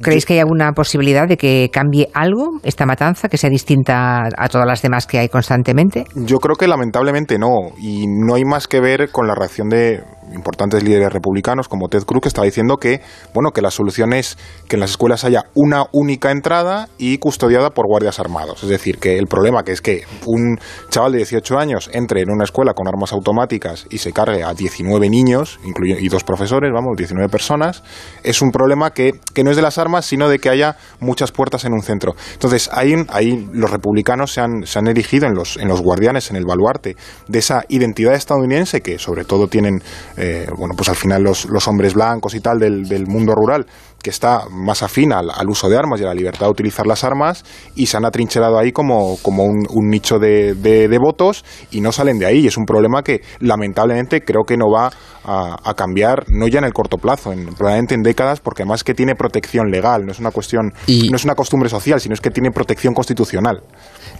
¿Creéis 0.00 0.24
que 0.24 0.34
hay 0.34 0.38
alguna 0.38 0.72
posibilidad 0.72 1.28
de 1.28 1.36
que 1.36 1.68
cambie 1.70 2.08
algo 2.14 2.60
esta 2.62 2.86
matanza, 2.86 3.28
que 3.28 3.36
sea 3.36 3.50
distinta 3.50 4.28
a 4.38 4.48
todas 4.48 4.66
las 4.66 4.80
demás 4.80 5.06
que 5.06 5.18
hay 5.18 5.28
constantemente? 5.28 6.04
Yo 6.14 6.38
creo 6.38 6.56
que 6.56 6.66
lamentablemente 6.66 7.36
no, 7.38 7.72
y 7.76 8.06
no 8.06 8.34
hay 8.34 8.44
más 8.44 8.68
que 8.68 8.80
ver 8.80 9.10
con 9.10 9.26
la 9.26 9.34
reacción 9.34 9.68
de 9.68 10.00
importantes 10.32 10.82
líderes 10.82 11.12
republicanos 11.12 11.68
como 11.68 11.88
Ted 11.88 12.04
Cruz 12.04 12.22
que 12.22 12.28
estaba 12.28 12.44
diciendo 12.44 12.76
que 12.76 13.00
bueno 13.34 13.50
que 13.50 13.62
la 13.62 13.70
solución 13.70 14.12
es 14.12 14.38
que 14.68 14.76
en 14.76 14.80
las 14.80 14.90
escuelas 14.90 15.24
haya 15.24 15.44
una 15.54 15.84
única 15.92 16.30
entrada 16.30 16.88
y 16.98 17.18
custodiada 17.18 17.70
por 17.70 17.86
guardias 17.86 18.18
armados. 18.18 18.62
Es 18.62 18.68
decir 18.68 18.98
que 18.98 19.18
el 19.18 19.26
problema 19.26 19.62
que 19.62 19.72
es 19.72 19.80
que 19.80 20.02
un 20.26 20.58
chaval 20.90 21.12
de 21.12 21.18
18 21.18 21.58
años 21.58 21.90
entre 21.92 22.22
en 22.22 22.30
una 22.30 22.44
escuela 22.44 22.74
con 22.74 22.88
armas 22.88 23.12
automáticas 23.12 23.86
y 23.90 23.98
se 23.98 24.12
cargue 24.12 24.42
a 24.42 24.54
19 24.54 25.08
niños 25.10 25.58
y 25.64 26.08
dos 26.08 26.24
profesores 26.24 26.70
vamos 26.72 26.96
19 26.96 27.28
personas 27.28 27.82
es 28.22 28.42
un 28.42 28.50
problema 28.50 28.92
que, 28.92 29.12
que 29.34 29.44
no 29.44 29.50
es 29.50 29.56
de 29.56 29.62
las 29.62 29.78
armas 29.78 30.06
sino 30.06 30.28
de 30.28 30.38
que 30.38 30.48
haya 30.48 30.76
muchas 31.00 31.32
puertas 31.32 31.64
en 31.64 31.72
un 31.72 31.82
centro. 31.82 32.14
Entonces 32.32 32.70
ahí, 32.72 32.94
ahí 33.10 33.48
los 33.52 33.70
republicanos 33.70 34.32
se 34.32 34.40
han, 34.40 34.64
se 34.64 34.78
han 34.78 34.88
erigido 34.88 35.26
en 35.26 35.34
los, 35.34 35.56
en 35.56 35.68
los 35.68 35.80
guardianes 35.80 36.30
en 36.30 36.36
el 36.36 36.44
baluarte 36.44 36.96
de 37.26 37.38
esa 37.38 37.64
identidad 37.68 38.14
estadounidense 38.14 38.80
que 38.80 38.98
sobre 38.98 39.24
todo 39.24 39.48
tienen 39.48 39.82
eh, 40.18 40.46
bueno, 40.56 40.74
pues 40.76 40.88
al 40.88 40.96
final 40.96 41.22
los, 41.22 41.44
los, 41.46 41.68
hombres 41.68 41.94
blancos 41.94 42.34
y 42.34 42.40
tal 42.40 42.58
del, 42.58 42.88
del 42.88 43.06
mundo 43.06 43.34
rural, 43.34 43.66
que 44.02 44.10
está 44.10 44.48
más 44.50 44.82
afín 44.82 45.12
al, 45.12 45.30
uso 45.48 45.68
de 45.68 45.76
armas 45.76 46.00
y 46.00 46.04
a 46.04 46.08
la 46.08 46.14
libertad 46.14 46.46
de 46.46 46.50
utilizar 46.50 46.86
las 46.86 47.04
armas, 47.04 47.44
y 47.76 47.86
se 47.86 47.96
han 47.96 48.04
atrincherado 48.04 48.58
ahí 48.58 48.72
como, 48.72 49.16
como 49.22 49.44
un, 49.44 49.66
nicho 49.88 50.18
de, 50.18 50.54
de, 50.54 50.98
votos 50.98 51.44
y 51.70 51.80
no 51.80 51.92
salen 51.92 52.18
de 52.18 52.26
ahí. 52.26 52.40
Y 52.40 52.46
es 52.48 52.56
un 52.56 52.64
problema 52.64 53.02
que 53.02 53.22
lamentablemente 53.40 54.22
creo 54.22 54.42
que 54.44 54.56
no 54.56 54.66
va 54.70 54.90
a, 55.24 55.74
cambiar, 55.74 56.24
no 56.28 56.48
ya 56.48 56.58
en 56.58 56.64
el 56.64 56.72
corto 56.72 56.96
plazo, 56.96 57.32
en, 57.32 57.54
probablemente 57.54 57.94
en 57.94 58.02
décadas, 58.02 58.40
porque 58.40 58.62
además 58.62 58.82
que 58.82 58.94
tiene 58.94 59.14
protección 59.14 59.70
legal, 59.70 60.04
no 60.04 60.12
es 60.12 60.18
una 60.18 60.30
cuestión, 60.30 60.72
no 60.86 61.16
es 61.16 61.24
una 61.24 61.34
costumbre 61.34 61.68
social, 61.68 62.00
sino 62.00 62.14
es 62.14 62.20
que 62.20 62.30
tiene 62.30 62.50
protección 62.50 62.94
constitucional 62.94 63.62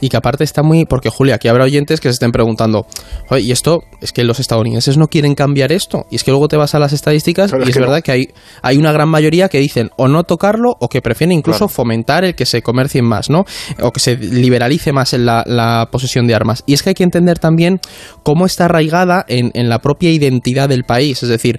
y 0.00 0.08
que 0.08 0.16
aparte 0.16 0.44
está 0.44 0.62
muy... 0.62 0.84
Porque 0.84 1.10
Julia, 1.10 1.36
aquí 1.36 1.48
habrá 1.48 1.64
oyentes 1.64 2.00
que 2.00 2.08
se 2.08 2.12
estén 2.12 2.32
preguntando, 2.32 2.86
oye, 3.30 3.42
y 3.42 3.52
esto 3.52 3.82
es 4.00 4.12
que 4.12 4.24
los 4.24 4.40
estadounidenses 4.40 4.96
no 4.96 5.08
quieren 5.08 5.34
cambiar 5.34 5.72
esto. 5.72 6.06
Y 6.10 6.16
es 6.16 6.24
que 6.24 6.30
luego 6.30 6.48
te 6.48 6.56
vas 6.56 6.74
a 6.74 6.78
las 6.78 6.92
estadísticas 6.92 7.52
y 7.52 7.68
es, 7.68 7.76
verdad 7.76 8.02
que 8.02 8.12
hay, 8.12 8.28
hay 8.62 8.76
una 8.76 8.92
gran 8.92 9.08
mayoría 9.08 9.48
que 9.48 9.58
dicen 9.58 9.90
o 9.96 10.08
no 10.08 10.24
tocarlo 10.24 10.76
o 10.80 10.88
que 10.88 11.02
prefieren 11.02 11.36
incluso 11.36 11.68
fomentar 11.68 12.24
el 12.24 12.34
que 12.34 12.46
se 12.46 12.62
comercien 12.62 13.04
más, 13.04 13.30
¿no? 13.30 13.44
O 13.80 13.92
que 13.92 14.00
se 14.00 14.16
liberalice 14.16 14.92
más 14.92 15.12
en 15.14 15.26
la, 15.26 15.44
la, 15.46 15.88
posesión 15.90 16.26
de 16.26 16.34
armas. 16.34 16.62
Y 16.66 16.74
es 16.74 16.82
que 16.82 16.90
hay 16.90 16.94
que 16.94 17.04
entender 17.04 17.38
también 17.38 17.80
cómo 18.22 18.46
está 18.46 18.66
arraigada 18.66 19.24
en, 19.28 19.50
en 19.54 19.68
la 19.68 19.80
propia 19.80 20.10
identidad 20.10 20.68
del 20.68 20.84
país. 20.84 21.22
Es 21.22 21.28
decir, 21.28 21.58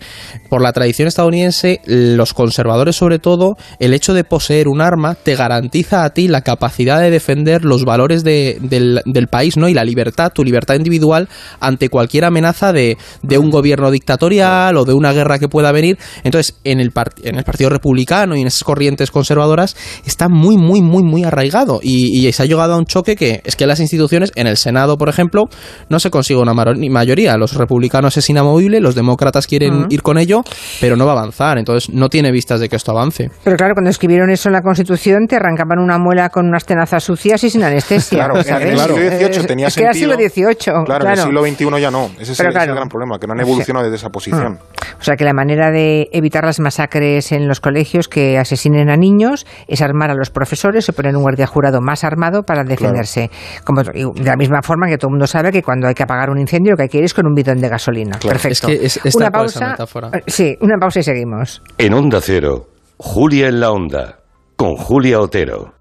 por 0.49 0.61
la 0.61 0.73
tradición 0.73 1.07
estadounidense, 1.07 1.81
los 1.85 2.33
conservadores 2.33 2.95
sobre 2.95 3.19
todo, 3.19 3.55
el 3.79 3.93
hecho 3.93 4.13
de 4.13 4.23
poseer 4.23 4.67
un 4.67 4.81
arma 4.81 5.15
te 5.15 5.35
garantiza 5.35 6.03
a 6.03 6.09
ti 6.11 6.27
la 6.27 6.41
capacidad 6.41 6.99
de 6.99 7.09
defender 7.09 7.63
los 7.65 7.85
valores 7.85 8.23
de 8.23 8.57
del, 8.61 9.27
país, 9.27 9.57
¿no? 9.57 9.67
Y 9.69 9.73
la 9.73 9.83
libertad, 9.83 10.31
tu 10.33 10.43
libertad 10.43 10.75
individual 10.75 11.29
ante 11.59 11.89
cualquier 11.89 12.25
amenaza 12.29 12.73
de, 12.73 12.97
un 13.37 13.49
gobierno 13.49 13.91
dictatorial 13.91 14.75
o 14.77 14.85
de 14.85 14.93
una 14.93 15.13
guerra 15.13 15.39
que 15.39 15.47
pueda 15.47 15.71
venir. 15.71 15.97
Entonces, 16.23 16.59
en 16.63 16.79
el, 16.79 16.91
en 17.23 17.37
el 17.37 17.43
Partido 17.43 17.69
Republicano 17.69 18.35
y 18.35 18.41
en 18.41 18.47
esas 18.47 18.63
corrientes 18.63 19.11
conservadoras 19.11 19.75
está 20.05 20.29
muy, 20.29 20.57
muy, 20.57 20.81
muy, 20.81 21.03
muy 21.03 21.23
arraigado. 21.23 21.79
Y, 21.81 22.29
se 22.29 22.43
ha 22.43 22.45
llegado 22.45 22.73
a 22.73 22.77
un 22.77 22.85
choque 22.85 23.15
que 23.15 23.41
es 23.43 23.55
que 23.55 23.65
las 23.65 23.79
instituciones, 23.79 24.31
en 24.35 24.47
el 24.47 24.55
Senado, 24.55 24.97
por 24.97 25.09
ejemplo, 25.09 25.49
no 25.89 25.99
se 25.99 26.09
consigue 26.09 26.39
una 26.39 26.53
mayoría. 26.53 27.37
Los 27.37 27.55
republicanos 27.55 28.15
es 28.17 28.29
inamovible, 28.29 28.79
los 28.79 28.95
demócratas 28.95 29.47
quieren 29.47 29.87
ir 29.89 30.01
con 30.03 30.17
ello, 30.17 30.43
pero 30.79 30.95
no 30.95 31.05
va 31.05 31.13
a 31.13 31.19
avanzar. 31.19 31.57
Entonces, 31.57 31.93
no 31.93 32.09
tiene 32.09 32.31
vistas 32.31 32.59
de 32.59 32.69
que 32.69 32.75
esto 32.75 32.91
avance. 32.91 33.31
Pero 33.43 33.57
claro, 33.57 33.73
cuando 33.73 33.89
escribieron 33.89 34.29
eso 34.29 34.49
en 34.49 34.53
la 34.53 34.61
Constitución, 34.61 35.27
te 35.27 35.35
arrancaban 35.35 35.79
una 35.79 35.97
muela 35.97 36.29
con 36.29 36.47
unas 36.47 36.65
tenazas 36.65 37.03
sucias 37.03 37.43
y 37.43 37.49
sin 37.49 37.63
anestesia. 37.63 38.25
Claro, 38.25 38.39
en 38.39 38.67
el 38.67 38.77
siglo 38.77 38.95
XVIII 38.95 39.47
tenía 39.47 39.67
es 39.67 39.73
sentido. 39.73 39.93
siglo 39.93 40.15
XVIII. 40.15 40.85
Claro, 40.85 41.05
en 41.05 41.11
el 41.11 41.17
siglo 41.17 41.45
XXI 41.45 41.81
ya 41.81 41.91
no. 41.91 42.09
Ese 42.19 42.33
es, 42.33 42.39
el, 42.39 42.51
gran 42.51 42.89
problema, 42.89 43.17
que 43.17 43.27
no 43.27 43.33
han 43.33 43.39
evolucionado 43.39 43.85
desde 43.85 43.95
esa 43.95 44.09
posición. 44.09 44.53
Mm. 44.53 44.99
O 44.99 45.03
sea, 45.03 45.15
que 45.15 45.23
la 45.23 45.33
manera 45.33 45.71
de 45.71 46.09
evitar 46.11 46.43
las 46.43 46.59
masacres 46.59 47.31
en 47.31 47.47
los 47.47 47.61
colegios 47.61 48.07
que 48.07 48.37
asesinen 48.37 48.89
a 48.89 48.97
niños 48.97 49.45
es 49.67 49.81
armar 49.81 50.11
a 50.11 50.13
los 50.13 50.29
profesores 50.29 50.89
o 50.89 50.93
poner 50.93 51.15
un 51.15 51.21
guardia 51.21 51.47
jurado 51.47 51.79
más 51.81 52.03
armado 52.03 52.43
para 52.43 52.63
defenderse. 52.63 53.31
Como, 53.63 53.83
de 53.83 54.23
la 54.23 54.35
misma 54.35 54.61
forma 54.61 54.87
que 54.87 54.97
todo 54.97 55.07
el 55.07 55.13
mundo 55.13 55.27
sabe 55.27 55.51
que 55.51 55.63
cuando 55.63 55.87
hay 55.87 55.93
que 55.93 56.03
apagar 56.03 56.29
un 56.29 56.39
incendio 56.39 56.71
lo 56.71 56.77
que 56.77 56.83
hay 56.83 56.89
que 56.89 56.97
ir 56.97 57.05
es 57.05 57.13
con 57.13 57.25
un 57.25 57.33
bidón 57.33 57.61
de 57.61 57.69
gasolina. 57.69 58.19
Perfecto. 58.19 58.67
Es 58.67 58.99
que 58.99 59.07
es, 59.09 59.15
una 59.15 59.31
pausa. 59.31 59.75
Eh, 60.13 60.23
sí, 60.27 60.57
una 60.61 60.77
pausa 60.77 60.99
y 60.99 61.03
seguimos. 61.03 61.61
En 61.77 61.93
Onda 61.93 62.19
Cero, 62.21 62.67
Julia 62.97 63.47
en 63.47 63.59
la 63.59 63.71
Onda, 63.71 64.19
con 64.55 64.75
Julia 64.75 65.19
Otero. 65.19 65.78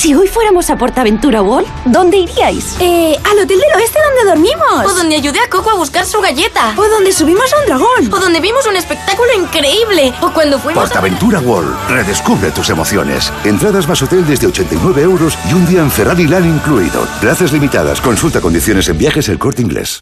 Si 0.00 0.14
hoy 0.14 0.28
fuéramos 0.28 0.70
a 0.70 0.78
Portaventura 0.78 1.42
World, 1.42 1.68
¿dónde 1.84 2.16
iríais? 2.16 2.76
Eh, 2.80 3.18
al 3.22 3.38
hotel 3.38 3.58
del 3.60 3.76
oeste 3.76 3.98
donde 4.02 4.30
dormimos. 4.30 4.86
O 4.86 4.94
donde 4.94 5.16
ayudé 5.16 5.40
a 5.40 5.50
Coco 5.50 5.68
a 5.68 5.74
buscar 5.74 6.06
su 6.06 6.20
galleta. 6.22 6.72
O 6.78 6.88
donde 6.88 7.12
subimos 7.12 7.52
a 7.52 7.58
un 7.58 7.66
dragón. 7.66 8.14
O 8.14 8.18
donde 8.18 8.40
vimos 8.40 8.66
un 8.66 8.76
espectáculo 8.76 9.28
increíble. 9.36 10.14
O 10.22 10.30
cuando 10.32 10.58
fuimos 10.58 10.84
Portaventura 10.84 11.40
World. 11.40 11.76
Redescubre 11.90 12.50
tus 12.50 12.70
emociones. 12.70 13.30
Entradas 13.44 13.86
más 13.88 14.00
hotel 14.00 14.26
desde 14.26 14.46
89 14.46 15.02
euros 15.02 15.36
y 15.50 15.52
un 15.52 15.66
día 15.66 15.80
en 15.80 15.90
Ferrari 15.90 16.26
Land 16.26 16.46
incluido. 16.46 17.06
Plazas 17.20 17.52
limitadas. 17.52 18.00
Consulta 18.00 18.40
condiciones 18.40 18.88
en 18.88 18.96
viajes 18.96 19.28
el 19.28 19.38
corte 19.38 19.60
inglés. 19.60 20.00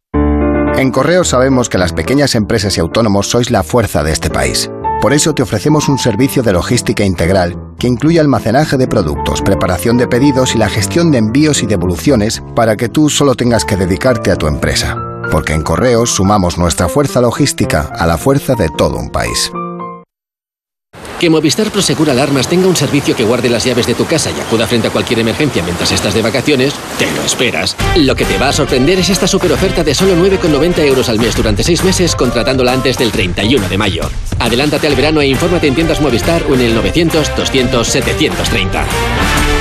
En 0.77 0.93
Correo 0.93 1.25
sabemos 1.25 1.69
que 1.69 1.77
las 1.77 1.93
pequeñas 1.93 2.37
empresas 2.37 2.77
y 2.77 2.81
autónomos 2.81 3.29
sois 3.29 3.51
la 3.51 3.65
fuerza 3.65 4.05
de 4.05 4.13
este 4.13 4.31
país. 4.31 4.71
Por 5.01 5.13
eso 5.13 5.33
te 5.33 5.43
ofrecemos 5.43 5.89
un 5.89 5.97
servicio 5.97 6.43
de 6.43 6.53
logística 6.53 7.05
integral 7.05 7.57
que 7.79 7.87
incluye 7.87 8.19
almacenaje 8.19 8.77
de 8.77 8.89
productos, 8.89 9.43
preparación 9.43 9.97
de 9.97 10.09
pedidos 10.09 10.57
y 10.57 10.59
la 10.59 10.69
gestión 10.69 11.13
de 11.13 11.19
envíos 11.19 11.63
y 11.63 11.67
devoluciones 11.67 12.43
para 12.57 12.77
que 12.77 12.89
tú 12.89 13.09
solo 13.09 13.37
tengas 13.37 13.65
que 13.65 13.77
dedicarte 13.77 14.33
a 14.33 14.37
tu 14.37 14.49
empresa. 14.49 14.97
Porque 15.31 15.53
en 15.53 15.63
Correos 15.63 16.11
sumamos 16.11 16.59
nuestra 16.59 16.89
fuerza 16.89 17.21
logística 17.21 17.83
a 17.97 18.07
la 18.07 18.19
fuerza 18.19 18.57
de 18.57 18.71
todo 18.77 18.97
un 18.97 19.11
país. 19.11 19.53
Que 21.19 21.29
Movistar 21.29 21.73
Prosegura 21.73 22.13
Alarmas 22.13 22.47
tenga 22.47 22.69
un 22.69 22.77
servicio 22.77 23.17
que 23.17 23.25
guarde 23.25 23.49
las 23.49 23.65
llaves 23.65 23.89
de 23.89 23.95
tu 23.95 24.07
casa 24.07 24.31
y 24.31 24.41
acuda 24.41 24.69
frente 24.69 24.87
a 24.87 24.91
cualquier 24.91 25.19
emergencia 25.19 25.65
mientras 25.65 25.91
estás 25.91 26.15
de 26.15 26.23
vacaciones, 26.23 26.73
te 26.97 27.11
lo 27.11 27.23
esperas. 27.23 27.77
Lo 27.97 28.15
que 28.15 28.25
te 28.25 28.39
va 28.39 28.51
a 28.51 28.53
sorprender 28.53 29.01
es 29.01 29.11
esta 29.11 29.27
super 29.27 29.51
oferta 29.51 29.83
de 29.83 29.97
solo 29.97 30.15
9,90 30.15 30.79
euros 30.87 31.09
al 31.09 31.19
mes 31.19 31.35
durante 31.35 31.65
6 31.65 31.83
meses 31.83 32.15
contratándola 32.15 32.73
antes 32.73 32.99
del 32.99 33.11
31 33.11 33.69
de 33.69 33.79
mayo. 33.79 34.09
Adelántate 34.39 34.87
al 34.87 34.95
verano 34.95 35.21
e 35.21 35.27
infórmate 35.27 35.67
en 35.67 35.75
tiendas 35.75 36.01
Movistar 36.01 36.45
o 36.49 36.55
en 36.55 36.61
el 36.61 36.75
900 36.75 37.35
200 37.37 37.89
730. 37.89 39.58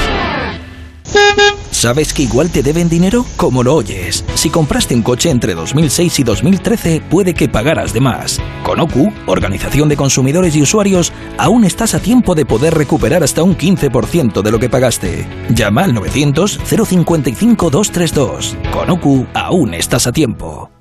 ¿Sabes 1.77 2.11
que 2.11 2.23
igual 2.23 2.49
te 2.49 2.63
deben 2.63 2.89
dinero? 2.89 3.23
Como 3.35 3.61
lo 3.61 3.75
oyes. 3.75 4.25
Si 4.33 4.49
compraste 4.49 4.95
un 4.95 5.03
coche 5.03 5.29
entre 5.29 5.53
2006 5.53 6.21
y 6.21 6.23
2013, 6.23 7.03
puede 7.07 7.35
que 7.35 7.49
pagaras 7.49 7.93
de 7.93 7.99
más. 7.99 8.41
Con 8.63 8.79
OCU, 8.79 9.13
Organización 9.27 9.87
de 9.87 9.95
Consumidores 9.95 10.55
y 10.55 10.63
Usuarios, 10.63 11.13
aún 11.37 11.65
estás 11.65 11.93
a 11.93 11.99
tiempo 11.99 12.33
de 12.33 12.47
poder 12.47 12.73
recuperar 12.73 13.21
hasta 13.21 13.43
un 13.43 13.55
15% 13.55 14.41
de 14.41 14.51
lo 14.51 14.57
que 14.57 14.71
pagaste. 14.71 15.27
Llama 15.49 15.83
al 15.83 15.93
900-055-232. 15.93 18.71
Con 18.71 18.89
OCU, 18.89 19.27
aún 19.35 19.75
estás 19.75 20.07
a 20.07 20.11
tiempo. 20.11 20.71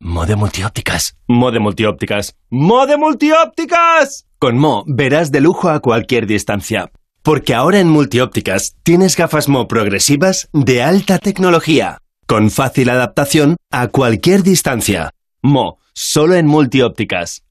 Mode 0.00 0.34
multiópticas. 0.34 1.16
Mode 1.28 1.60
multiópticas. 1.60 2.34
Mode 2.50 2.96
multiópticas. 2.96 4.26
Con 4.40 4.58
Mo 4.58 4.82
verás 4.88 5.30
de 5.30 5.40
lujo 5.40 5.68
a 5.68 5.78
cualquier 5.78 6.26
distancia. 6.26 6.90
Porque 7.28 7.52
ahora 7.52 7.78
en 7.78 7.90
Multiópticas 7.90 8.74
tienes 8.82 9.14
gafas 9.14 9.50
Mo 9.50 9.68
progresivas 9.68 10.48
de 10.54 10.82
alta 10.82 11.18
tecnología, 11.18 11.98
con 12.26 12.50
fácil 12.50 12.88
adaptación 12.88 13.56
a 13.70 13.88
cualquier 13.88 14.42
distancia. 14.42 15.10
Mo, 15.42 15.76
solo 15.92 16.36
en 16.36 16.46
Multiópticas. 16.46 17.42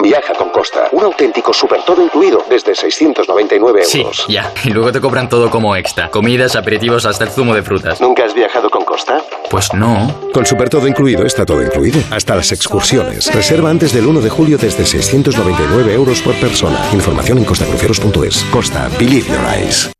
Viaja 0.00 0.32
con 0.34 0.50
Costa. 0.50 0.88
Un 0.92 1.04
auténtico 1.04 1.52
super 1.52 1.82
todo 1.82 2.02
incluido 2.02 2.44
desde 2.48 2.74
699 2.74 3.82
euros. 3.82 3.90
Sí, 3.90 4.32
ya. 4.32 4.52
Y 4.64 4.70
luego 4.70 4.92
te 4.92 5.00
cobran 5.00 5.28
todo 5.28 5.50
como 5.50 5.74
extra. 5.76 6.08
Comidas, 6.10 6.56
aperitivos, 6.56 7.04
hasta 7.04 7.24
el 7.24 7.30
zumo 7.30 7.54
de 7.54 7.62
frutas. 7.62 8.00
¿Nunca 8.00 8.24
has 8.24 8.34
viajado 8.34 8.70
con 8.70 8.84
Costa? 8.84 9.22
Pues 9.50 9.72
no. 9.74 10.14
Con 10.32 10.46
super 10.46 10.68
todo 10.68 10.86
incluido 10.86 11.26
está 11.26 11.44
todo 11.44 11.62
incluido. 11.62 12.00
Hasta 12.10 12.36
las 12.36 12.52
excursiones. 12.52 13.32
Reserva 13.34 13.70
antes 13.70 13.92
del 13.92 14.06
1 14.06 14.20
de 14.20 14.30
julio 14.30 14.56
desde 14.56 14.84
699 14.86 15.92
euros 15.92 16.20
por 16.22 16.34
persona. 16.36 16.78
Información 16.92 17.38
en 17.38 17.44
costacruceros.es. 17.44 18.44
Costa. 18.52 18.88
Believe 18.98 19.28
your 19.28 19.44
eyes. 19.52 19.90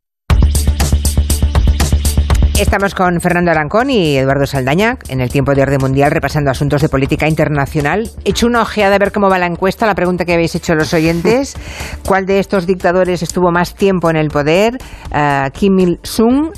Estamos 2.59 2.92
con 2.92 3.21
Fernando 3.21 3.53
Arancón 3.53 3.88
y 3.88 4.16
Eduardo 4.16 4.44
Saldaña 4.44 4.99
en 5.09 5.21
el 5.21 5.31
tiempo 5.31 5.55
de 5.55 5.62
orden 5.62 5.79
mundial 5.81 6.11
repasando 6.11 6.51
asuntos 6.51 6.83
de 6.83 6.88
política 6.88 7.29
internacional. 7.29 8.11
He 8.25 8.31
hecho 8.31 8.49
una 8.49 8.62
ojeada 8.62 8.97
a 8.97 8.99
ver 8.99 9.12
cómo 9.12 9.31
va 9.31 9.38
la 9.38 9.47
encuesta, 9.47 9.87
la 9.87 9.94
pregunta 9.94 10.25
que 10.25 10.35
habéis 10.35 10.57
hecho 10.57 10.75
los 10.75 10.92
oyentes. 10.92 11.57
¿Cuál 12.07 12.27
de 12.27 12.40
estos 12.40 12.66
dictadores 12.66 13.23
estuvo 13.23 13.53
más 13.53 13.77
tiempo 13.77 14.11
en 14.11 14.16
el 14.16 14.29
poder? 14.29 14.77
Uh, 15.12 15.51
Kim 15.53 15.79
Il-sung, 15.79 16.51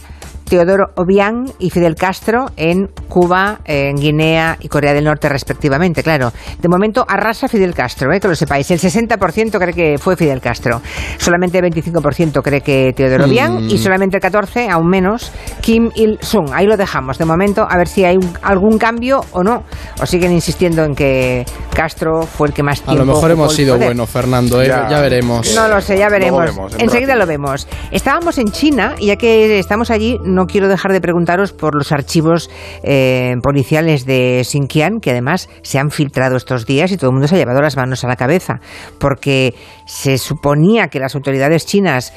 Teodoro 0.51 0.91
Obiang 0.97 1.53
y 1.61 1.71
Fidel 1.71 1.95
Castro 1.95 2.47
en 2.57 2.89
Cuba, 3.09 3.61
en 3.65 3.95
Guinea 3.95 4.57
y 4.59 4.67
Corea 4.67 4.93
del 4.93 5.05
Norte 5.05 5.29
respectivamente, 5.29 6.03
claro. 6.03 6.33
De 6.61 6.69
momento 6.69 7.07
arrasa 7.07 7.47
Fidel 7.47 7.73
Castro, 7.73 8.13
eh, 8.13 8.19
que 8.19 8.27
lo 8.27 8.35
sepáis. 8.35 8.69
El 8.73 8.81
60% 8.81 9.59
cree 9.61 9.73
que 9.73 9.99
fue 9.99 10.17
Fidel 10.17 10.41
Castro. 10.41 10.83
Solamente 11.19 11.59
el 11.59 11.67
25% 11.67 12.43
cree 12.43 12.63
que 12.63 12.93
Teodoro 12.97 13.27
Obiang 13.27 13.71
y 13.71 13.79
solamente 13.79 14.17
el 14.17 14.23
14%, 14.25 14.71
aún 14.73 14.89
menos, 14.89 15.31
Kim 15.61 15.89
Il-sung. 15.95 16.51
Ahí 16.53 16.67
lo 16.67 16.77
dejamos. 16.77 17.17
De 17.19 17.27
momento, 17.27 17.65
a 17.71 17.77
ver 17.77 17.87
si 17.87 18.05
hay 18.05 18.17
un, 18.17 18.33
algún 18.43 18.77
cambio 18.77 19.21
o 19.31 19.45
no. 19.45 19.63
O 20.03 20.07
siguen 20.07 20.33
insistiendo 20.33 20.83
en 20.83 20.97
que 20.97 21.47
Castro 21.73 22.23
fue 22.23 22.49
el 22.49 22.55
que 22.55 22.65
más 22.65 22.83
tiempo... 22.83 22.91
A 22.91 22.97
lo 22.97 23.07
mejor 23.07 23.31
hemos 23.31 23.55
sido 23.55 23.79
buenos, 23.79 24.11
Fernando, 24.11 24.61
¿eh? 24.61 24.67
ya, 24.67 24.89
ya, 24.91 25.01
veremos. 25.01 25.55
No 25.55 25.69
lo 25.69 25.81
sé, 25.81 25.97
ya 25.97 26.09
veremos. 26.09 26.45
Vemos, 26.45 26.75
Enseguida 26.77 27.15
lo 27.15 27.27
vemos. 27.27 27.69
Estábamos 27.93 28.37
en 28.39 28.51
China, 28.51 28.97
y 28.99 29.07
ya 29.07 29.17
que 29.17 29.61
estamos 29.61 29.93
allí, 29.93 30.19
no 30.25 30.40
quiero 30.47 30.69
dejar 30.69 30.93
de 30.93 31.01
preguntaros 31.01 31.53
por 31.53 31.75
los 31.75 31.93
archivos 31.93 32.51
eh, 32.83 33.35
policiales 33.43 34.07
de 34.07 34.43
Xinjiang, 34.45 35.01
que 35.01 35.11
además 35.11 35.49
se 35.63 35.79
han 35.79 35.91
filtrado 35.91 36.37
estos 36.37 36.67
días 36.67 36.93
y 36.93 36.97
todo 36.97 37.11
el 37.11 37.15
mundo 37.15 37.29
se 37.29 37.37
ha 37.37 37.39
llevado 37.39 37.61
las 37.61 37.77
manos 37.77 38.05
a 38.05 38.09
la 38.09 38.17
cabeza, 38.17 38.61
porque 38.99 39.55
se 39.87 40.19
suponía 40.19 40.89
que 40.89 41.01
las 41.01 41.15
autoridades 41.15 41.67
chinas 41.67 42.13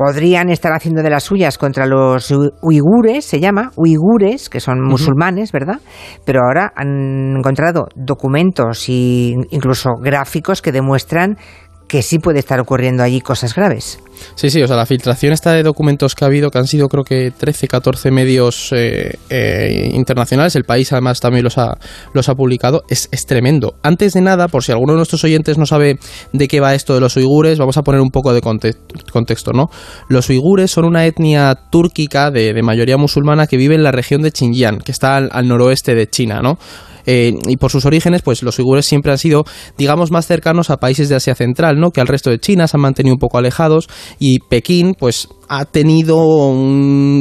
podrían 0.00 0.48
estar 0.48 0.72
haciendo 0.72 1.02
de 1.02 1.10
las 1.10 1.24
suyas 1.24 1.58
contra 1.58 1.84
los 1.84 2.32
uigures, 2.62 3.22
se 3.22 3.38
llama, 3.38 3.70
uigures, 3.76 4.48
que 4.48 4.58
son 4.58 4.80
musulmanes, 4.80 5.52
¿verdad? 5.52 5.78
Pero 6.24 6.40
ahora 6.40 6.72
han 6.74 7.36
encontrado 7.36 7.86
documentos 7.94 8.88
e 8.88 9.34
incluso 9.50 9.90
gráficos 10.00 10.62
que 10.62 10.72
demuestran 10.72 11.36
que 11.90 12.02
sí 12.02 12.20
puede 12.20 12.38
estar 12.38 12.60
ocurriendo 12.60 13.02
allí 13.02 13.20
cosas 13.20 13.52
graves. 13.52 13.98
Sí, 14.36 14.48
sí, 14.48 14.62
o 14.62 14.68
sea, 14.68 14.76
la 14.76 14.86
filtración 14.86 15.32
está 15.32 15.50
de 15.54 15.64
documentos 15.64 16.14
que 16.14 16.24
ha 16.24 16.28
habido, 16.28 16.50
que 16.50 16.58
han 16.58 16.68
sido 16.68 16.88
creo 16.88 17.02
que 17.02 17.32
13, 17.36 17.66
14 17.66 18.12
medios 18.12 18.70
eh, 18.70 19.18
eh, 19.28 19.90
internacionales, 19.92 20.54
el 20.54 20.62
país 20.62 20.92
además 20.92 21.18
también 21.18 21.42
los 21.42 21.58
ha, 21.58 21.78
los 22.14 22.28
ha 22.28 22.36
publicado, 22.36 22.84
es, 22.88 23.08
es, 23.10 23.26
tremendo. 23.26 23.74
Antes 23.82 24.12
de 24.12 24.20
nada, 24.20 24.46
por 24.46 24.62
si 24.62 24.70
alguno 24.70 24.92
de 24.92 24.98
nuestros 24.98 25.24
oyentes 25.24 25.58
no 25.58 25.66
sabe 25.66 25.98
de 26.32 26.46
qué 26.46 26.60
va 26.60 26.76
esto 26.76 26.94
de 26.94 27.00
los 27.00 27.16
uigures, 27.16 27.58
vamos 27.58 27.76
a 27.76 27.82
poner 27.82 28.00
un 28.00 28.10
poco 28.10 28.32
de 28.32 28.40
contexto, 28.40 29.52
¿no? 29.52 29.68
Los 30.08 30.30
uigures 30.30 30.70
son 30.70 30.84
una 30.84 31.06
etnia 31.06 31.56
túrquica 31.72 32.30
de, 32.30 32.52
de, 32.52 32.62
mayoría 32.62 32.98
musulmana 32.98 33.48
que 33.48 33.56
vive 33.56 33.74
en 33.74 33.82
la 33.82 33.90
región 33.90 34.22
de 34.22 34.30
Xinjiang, 34.30 34.78
que 34.78 34.92
está 34.92 35.16
al, 35.16 35.28
al 35.32 35.48
noroeste 35.48 35.96
de 35.96 36.08
China, 36.08 36.40
¿no? 36.40 36.56
Eh, 37.06 37.34
y 37.48 37.56
por 37.56 37.70
sus 37.70 37.84
orígenes, 37.84 38.22
pues 38.22 38.42
los 38.42 38.58
uigures 38.58 38.86
siempre 38.86 39.12
han 39.12 39.18
sido, 39.18 39.44
digamos, 39.78 40.10
más 40.10 40.26
cercanos 40.26 40.70
a 40.70 40.76
países 40.78 41.08
de 41.08 41.16
Asia 41.16 41.34
Central, 41.34 41.78
¿no? 41.78 41.90
Que 41.90 42.00
al 42.00 42.06
resto 42.06 42.30
de 42.30 42.38
China 42.38 42.66
se 42.66 42.76
han 42.76 42.82
mantenido 42.82 43.14
un 43.14 43.20
poco 43.20 43.38
alejados 43.38 43.88
y 44.18 44.40
Pekín, 44.40 44.94
pues 44.98 45.28
ha 45.50 45.64
tenido 45.64 46.16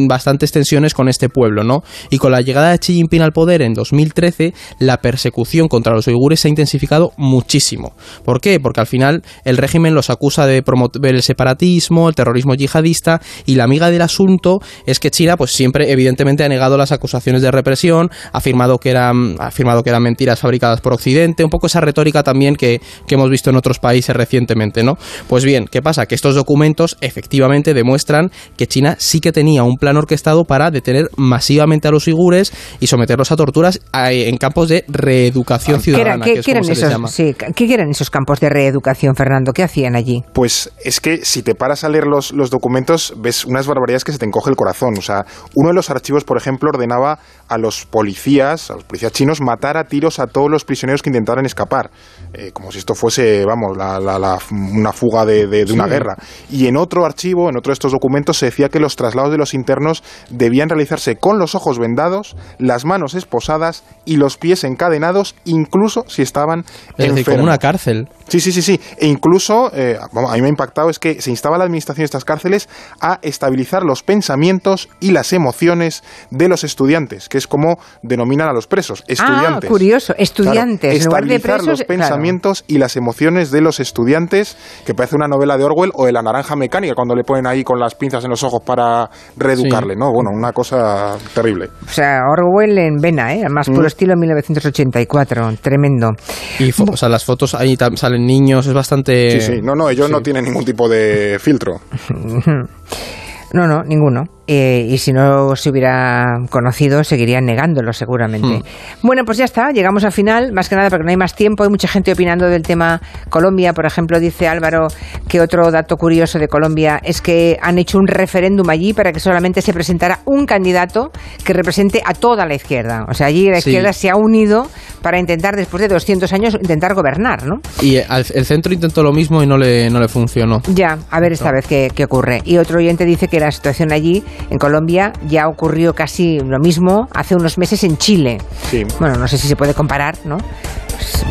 bastantes 0.08 0.52
tensiones 0.52 0.94
con 0.94 1.10
este 1.10 1.30
pueblo, 1.30 1.63
¿no? 1.63 1.82
Y 2.12 2.20
con 2.20 2.32
la 2.32 2.42
llegada 2.42 2.70
de 2.70 2.78
Xi 2.78 2.94
Jinping 2.94 3.24
al 3.24 3.32
poder 3.32 3.63
en 3.63 3.74
2013, 3.74 4.54
la 4.78 4.98
persecución 4.98 5.68
contra 5.68 5.94
los 5.94 6.06
uigures 6.06 6.39
se 6.39 6.48
ha 6.48 6.50
intensificado 6.50 7.12
muchísimo. 7.18 7.94
¿Por 8.24 8.39
qué? 8.39 8.60
Porque 8.60 8.82
al 8.82 8.86
final 8.86 9.24
el 9.46 9.58
régimen 9.58 9.96
los 9.96 10.12
acusa 10.12 10.46
de 10.46 10.62
promover 10.62 11.15
el 11.15 11.24
separatismo, 11.24 12.08
el 12.08 12.13
terrorismo 12.13 12.54
yihadista, 12.54 13.20
y 13.48 13.56
la 13.56 13.63
amiga 13.63 13.89
del 13.89 14.04
asunto 14.04 14.60
es 14.86 15.00
que 15.00 15.10
China, 15.10 15.36
pues 15.36 15.52
siempre, 15.52 15.92
evidentemente, 15.92 16.44
ha 16.44 16.50
negado 16.50 16.78
las 16.78 16.92
acusaciones 16.92 17.42
de 17.42 17.50
represión, 17.50 18.12
ha 18.32 18.38
afirmado 18.38 18.78
que 18.78 18.92
eran, 18.92 19.38
ha 19.39 19.48
afirmado 19.48 19.82
que 19.82 19.89
eran 19.89 20.04
mentiras 20.04 20.39
fabricadas 20.39 20.82
por 20.82 20.94
Occidente, 20.94 21.44
un 21.44 21.50
poco 21.50 21.65
esa 21.65 21.82
retórica 21.82 22.22
también 22.22 22.56
que, 22.56 22.80
que 23.08 23.15
hemos 23.15 23.32
visto 23.32 23.50
en 23.50 23.56
otros 23.56 23.80
países 23.80 24.15
recientemente, 24.15 24.84
¿no? 24.84 25.00
Pues 25.28 25.46
bien, 25.46 25.65
¿qué 25.65 25.82
pasa? 25.82 26.06
Que 26.06 26.13
estos 26.13 26.36
documentos 26.36 26.96
efectivamente 27.02 27.74
demuestran 27.74 28.18
que 28.58 28.67
China 28.67 28.95
sí 28.99 29.19
que 29.19 29.32
tenía 29.32 29.63
un 29.63 29.77
plan 29.77 29.97
orquestado 29.97 30.43
para 30.43 30.71
detener 30.71 31.10
masivamente 31.17 31.88
a 31.88 31.91
los 31.91 32.08
uigures 32.08 32.51
y 32.79 32.88
someterlos 32.88 33.32
a 33.32 33.36
torturas 33.36 33.79
en 33.93 34.38
campos 34.38 34.69
de 34.69 34.86
reeducación 34.88 35.82
ciudadana. 35.82 36.25
¿Qué, 36.25 36.41
quieren 36.41 36.69
esos, 36.69 37.15
¿Qué 37.15 37.65
quieren 37.67 37.89
esos 37.89 38.10
campos 38.10 38.39
de 38.39 38.49
reeducación, 38.49 39.15
Fernando? 39.15 39.53
¿Qué 39.53 39.63
hacían 39.63 39.95
allí? 39.95 40.23
Pues 40.34 40.71
es 40.84 40.99
que 40.99 41.23
si 41.25 41.43
te 41.43 41.55
paras 41.55 41.84
a 41.84 41.89
leer 41.89 42.05
los, 42.05 42.32
los 42.32 42.49
documentos, 42.49 43.13
ves 43.17 43.45
unas 43.45 43.67
barbaridades 43.67 44.03
que 44.03 44.12
se 44.12 44.17
te 44.17 44.25
encoge 44.25 44.49
el 44.49 44.55
corazón. 44.55 44.97
O 44.97 45.01
sea, 45.01 45.25
uno 45.55 45.69
de 45.69 45.75
los 45.75 45.89
archivos, 45.89 46.23
por 46.23 46.38
ejemplo, 46.38 46.69
ordenaba 46.69 47.19
a 47.47 47.58
los 47.58 47.86
policías, 47.86 48.71
a 48.71 48.75
los 48.75 48.84
policías 48.84 49.12
chinos, 49.12 49.41
matar 49.41 49.77
a 49.77 49.86
tiros 49.86 50.19
a 50.19 50.27
todos 50.27 50.49
los 50.49 50.65
prisioneros 50.65 51.01
que 51.01 51.10
intentaran 51.10 51.45
escapar. 51.45 51.91
Eh, 52.34 52.51
como 52.53 52.71
si 52.71 52.79
esto 52.79 52.95
fuese, 52.95 53.45
vamos, 53.45 53.77
la, 53.77 53.99
la, 53.99 54.19
la, 54.19 54.39
una 54.51 54.91
fuga 54.91 55.25
de, 55.25 55.47
de, 55.47 55.65
de 55.65 55.73
una 55.73 55.88
guerra. 55.88 56.15
Y 56.51 56.67
en 56.67 56.77
otro 56.77 57.05
archivo, 57.05 57.49
en 57.49 57.58
otro 57.58 57.71
de 57.71 57.73
estos 57.73 57.91
documentos, 57.91 58.09
se 58.34 58.45
decía 58.45 58.69
que 58.69 58.80
los 58.80 58.95
traslados 58.95 59.32
de 59.32 59.38
los 59.38 59.54
internos 59.54 60.04
debían 60.30 60.69
realizarse 60.69 61.15
con 61.15 61.39
los 61.39 61.56
ojos 61.56 61.80
vendados, 61.80 62.36
las 62.58 62.86
manos 62.86 63.13
esposadas 63.13 63.84
y 64.06 64.17
los 64.17 64.38
pies 64.38 64.63
encadenados, 64.63 65.36
incluso 65.45 66.06
si 66.08 66.22
estaban 66.22 66.60
es 66.60 66.65
enfermos. 66.65 67.15
Decir, 67.15 67.34
como 67.34 67.43
una 67.43 67.58
cárcel. 67.58 68.10
Sí, 68.28 68.39
sí, 68.39 68.52
sí, 68.52 68.62
sí. 68.62 68.80
E 68.98 69.08
incluso, 69.08 69.72
eh, 69.74 69.98
a 70.00 70.34
mí 70.34 70.41
me 70.41 70.48
ha 70.48 70.50
impactado, 70.50 70.89
es 70.89 71.00
que 71.00 71.22
se 71.22 71.32
instaba 71.32 71.58
la 71.58 71.63
administración 71.63 72.04
de 72.04 72.06
estas 72.06 72.26
cárceles 72.26 72.69
a 73.02 73.19
estabilizar 73.22 73.84
los 73.84 74.04
pensamientos 74.04 74.89
y 75.00 75.12
las 75.12 75.34
emociones 75.34 76.04
de 76.30 76.48
los 76.48 76.63
estudiantes, 76.63 77.30
que 77.30 77.38
es 77.38 77.48
como 77.48 77.80
denominan 78.04 78.50
a 78.50 78.54
los 78.54 78.67
presos, 78.67 79.04
estudiantes. 79.08 79.65
Ah, 79.65 79.67
curioso, 79.67 80.13
estudiantes. 80.17 80.80
Claro, 80.80 80.98
estabilizar 80.98 81.63
los 81.63 81.84
pensamientos 81.84 82.62
claro. 82.62 82.76
y 82.76 82.78
las 82.80 82.95
emociones 82.95 83.52
de 83.52 83.62
los 83.62 83.80
estudiantes, 83.80 84.58
que 84.86 84.93
parece 84.93 85.15
una 85.15 85.28
novela 85.28 85.58
de 85.58 85.63
Orwell 85.63 85.91
o 85.93 86.06
de 86.06 86.12
la 86.12 86.22
naranja 86.22 86.56
mecánica, 86.56 86.93
cuando 86.95 87.15
le 87.15 87.24
ponen 87.24 87.48
ahí 87.48 87.63
con 87.63 87.80
las 87.80 87.95
pinzas 87.99 88.23
en 88.23 88.31
los 88.31 88.41
ojos 88.43 88.62
para 88.65 89.09
reeducarle, 89.38 89.93
sí. 89.93 89.99
¿no? 89.99 90.12
Bueno, 90.12 90.31
una 90.33 90.51
cosa 90.51 91.17
terrible. 91.33 91.69
O 91.85 91.89
sea, 91.89 92.21
Orwell 92.31 92.77
en 92.77 92.95
vena, 92.95 93.33
¿eh? 93.35 93.43
Más 93.49 93.67
puro 93.67 93.83
mm. 93.83 93.88
estilo 93.88 94.15
1984, 94.15 95.53
tremendo. 95.62 96.12
Y 96.59 96.71
o 96.71 96.97
sea, 96.97 97.09
las 97.09 97.25
fotos 97.25 97.53
ahí 97.53 97.77
salen 97.95 98.25
niños, 98.25 98.65
es 98.65 98.73
bastante... 98.73 99.39
Sí, 99.39 99.41
sí, 99.41 99.62
no, 99.62 99.75
no, 99.75 99.89
ellos 99.89 100.07
sí. 100.07 100.12
no 100.12 100.21
tienen 100.21 100.45
ningún 100.45 100.65
tipo 100.65 100.88
de 100.89 101.38
filtro. 101.39 101.81
No, 103.53 103.67
no, 103.67 103.83
ninguno. 103.83 104.25
Eh, 104.47 104.88
y 104.89 104.97
si 104.97 105.13
no 105.13 105.55
se 105.55 105.69
hubiera 105.69 106.38
conocido, 106.49 107.03
seguirían 107.03 107.45
negándolo 107.45 107.93
seguramente. 107.93 108.47
Hmm. 108.47 108.62
Bueno, 109.03 109.23
pues 109.23 109.38
ya 109.38 109.45
está, 109.45 109.71
llegamos 109.71 110.03
al 110.05 110.12
final, 110.12 110.53
más 110.53 110.69
que 110.69 110.75
nada 110.75 110.89
porque 110.89 111.03
no 111.03 111.12
hay 111.12 111.17
más 111.17 111.35
tiempo, 111.35 111.63
hay 111.63 111.69
mucha 111.69 111.88
gente 111.88 112.12
opinando 112.12 112.47
del 112.47 112.63
tema 112.63 112.99
Colombia, 113.29 113.73
por 113.73 113.85
ejemplo, 113.85 114.19
dice 114.19 114.47
Álvaro 114.47 114.88
que 115.27 115.39
otro 115.39 115.69
dato 115.69 115.97
curioso 115.97 116.39
de 116.39 116.47
Colombia 116.47 116.99
es 117.03 117.21
que 117.21 117.57
han 117.62 117.77
hecho 117.77 117.99
un 117.99 118.07
referéndum 118.07 118.67
allí 118.69 118.93
para 118.93 119.12
que 119.12 119.19
solamente 119.19 119.62
se 119.62 119.71
presentara 119.71 120.19
un 120.25 120.47
candidato 120.47 121.12
que 121.45 121.53
represente 121.53 122.01
a 122.03 122.13
toda 122.15 122.47
la 122.47 122.55
izquierda. 122.55 123.05
O 123.07 123.13
sea, 123.13 123.27
allí 123.27 123.49
la 123.49 123.59
izquierda 123.59 123.93
sí. 123.93 124.01
se 124.01 124.09
ha 124.09 124.15
unido 124.15 124.67
para 125.01 125.19
intentar, 125.19 125.55
después 125.55 125.81
de 125.81 125.88
200 125.88 126.31
años, 126.33 126.55
intentar 126.55 126.93
gobernar, 126.93 127.45
¿no? 127.45 127.62
Y 127.81 127.95
el, 127.97 128.05
el 128.09 128.45
centro 128.45 128.73
intentó 128.73 129.03
lo 129.03 129.12
mismo 129.12 129.41
y 129.43 129.47
no 129.47 129.57
le, 129.57 129.89
no 129.89 129.99
le 129.99 130.07
funcionó. 130.07 130.62
Ya, 130.73 130.97
a 131.09 131.19
ver 131.19 131.33
esta 131.33 131.49
no. 131.49 131.55
vez 131.55 131.67
qué, 131.67 131.91
qué 131.93 132.05
ocurre. 132.05 132.41
Y 132.45 132.57
otro 132.57 132.79
oyente 132.79 133.05
dice 133.05 133.27
que 133.27 133.39
la 133.39 133.51
situación 133.51 133.91
allí 133.91 134.23
en 134.49 134.57
Colombia 134.57 135.13
ya 135.27 135.47
ocurrió 135.47 135.93
casi 135.93 136.39
lo 136.39 136.59
mismo 136.59 137.07
hace 137.13 137.35
unos 137.35 137.57
meses 137.57 137.83
en 137.83 137.97
Chile. 137.97 138.38
Sí. 138.69 138.83
Bueno, 138.99 139.17
no 139.17 139.27
sé 139.27 139.38
si 139.38 139.47
se 139.47 139.55
puede 139.55 139.73
comparar, 139.73 140.15
¿no? 140.25 140.38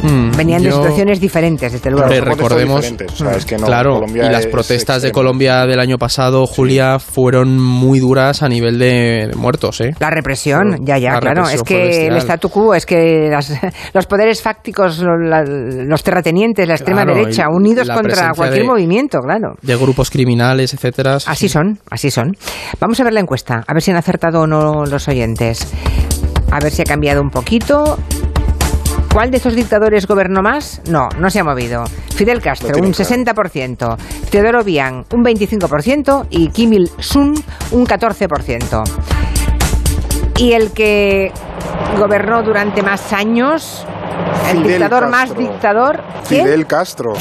Mm, 0.03 0.37
Venían 0.37 0.63
yo, 0.63 0.71
de 0.71 0.77
situaciones 0.77 1.21
diferentes, 1.21 1.73
desde 1.73 1.91
luego. 1.91 2.07
Hombre, 2.07 2.21
recordemos, 2.21 2.93
o 3.13 3.17
sea, 3.17 3.33
es 3.33 3.45
que 3.45 3.57
no, 3.57 3.67
claro, 3.67 3.95
Colombia 3.95 4.27
y 4.27 4.31
las 4.31 4.47
protestas 4.47 5.03
de 5.03 5.13
Colombia 5.13 5.67
del 5.67 5.81
año 5.81 5.99
pasado, 5.99 6.47
Julia, 6.47 6.99
sí. 6.99 7.07
fueron 7.13 7.59
muy 7.59 7.99
duras 7.99 8.43
a 8.43 8.49
nivel 8.49 8.79
de, 8.79 9.31
muertos, 9.37 9.81
¿eh? 9.81 9.95
La 9.99 10.11
represión, 10.11 10.79
ya, 10.85 10.99
ya, 10.99 11.15
la 11.15 11.21
claro. 11.21 11.49
Es 11.49 11.63
que 11.63 12.07
el 12.07 12.17
statu 12.19 12.49
quo, 12.49 12.75
es 12.75 12.87
que 12.87 13.29
las, 13.31 13.53
los 13.95 14.07
poderes 14.07 14.43
fácticos, 14.43 15.01
la, 15.01 15.43
los 15.45 16.03
terratenientes, 16.03 16.67
la 16.67 16.75
extrema 16.75 17.05
claro, 17.05 17.19
derecha, 17.19 17.49
unidos 17.51 17.89
contra 17.89 18.33
cualquier 18.35 18.63
de, 18.63 18.69
movimiento, 18.69 19.19
claro. 19.21 19.55
De 19.63 19.77
grupos 19.77 20.11
criminales, 20.11 20.75
etcétera. 20.75 21.19
Así 21.27 21.49
son, 21.49 21.79
así 21.91 22.11
son. 22.11 22.33
Vamos 22.81 23.01
a 23.01 23.05
ver 23.05 23.13
la 23.13 23.21
encuesta, 23.21 23.65
a 23.67 23.73
ver 23.73 23.83
si 23.83 23.91
han 23.91 23.97
acertado 23.97 24.43
o 24.43 24.47
no 24.47 24.85
los 24.85 25.09
oyentes. 25.09 25.73
A 26.51 26.61
ver 26.61 26.73
si 26.73 26.83
ha 26.83 26.85
cambiado 26.85 27.21
un 27.21 27.31
poquito. 27.31 27.99
¿Cuál 29.13 29.31
de 29.31 29.39
estos 29.39 29.55
dictadores 29.55 30.07
gobernó 30.07 30.43
más? 30.43 30.81
No, 30.89 31.09
no 31.19 31.31
se 31.31 31.41
ha 31.41 31.45
movido. 31.45 31.85
Fidel 32.15 32.41
Castro, 32.41 32.79
un 32.79 32.93
60%, 32.93 33.97
Teodoro 34.31 34.63
Bian, 34.63 35.05
un 35.13 35.25
25% 35.25 36.27
y 36.31 36.49
Kim 36.49 36.73
Il-sung, 36.73 37.39
un 37.73 37.87
14%. 37.87 38.85
Y 40.37 40.53
el 40.53 40.73
que 40.73 41.33
gobernó 41.99 42.43
durante 42.43 42.83
más 42.83 43.13
años, 43.13 43.85
el 44.51 44.63
dictador 44.63 45.09
más 45.09 45.37
dictador. 45.37 46.03
Fidel 46.25 46.67
Castro. 46.67 47.15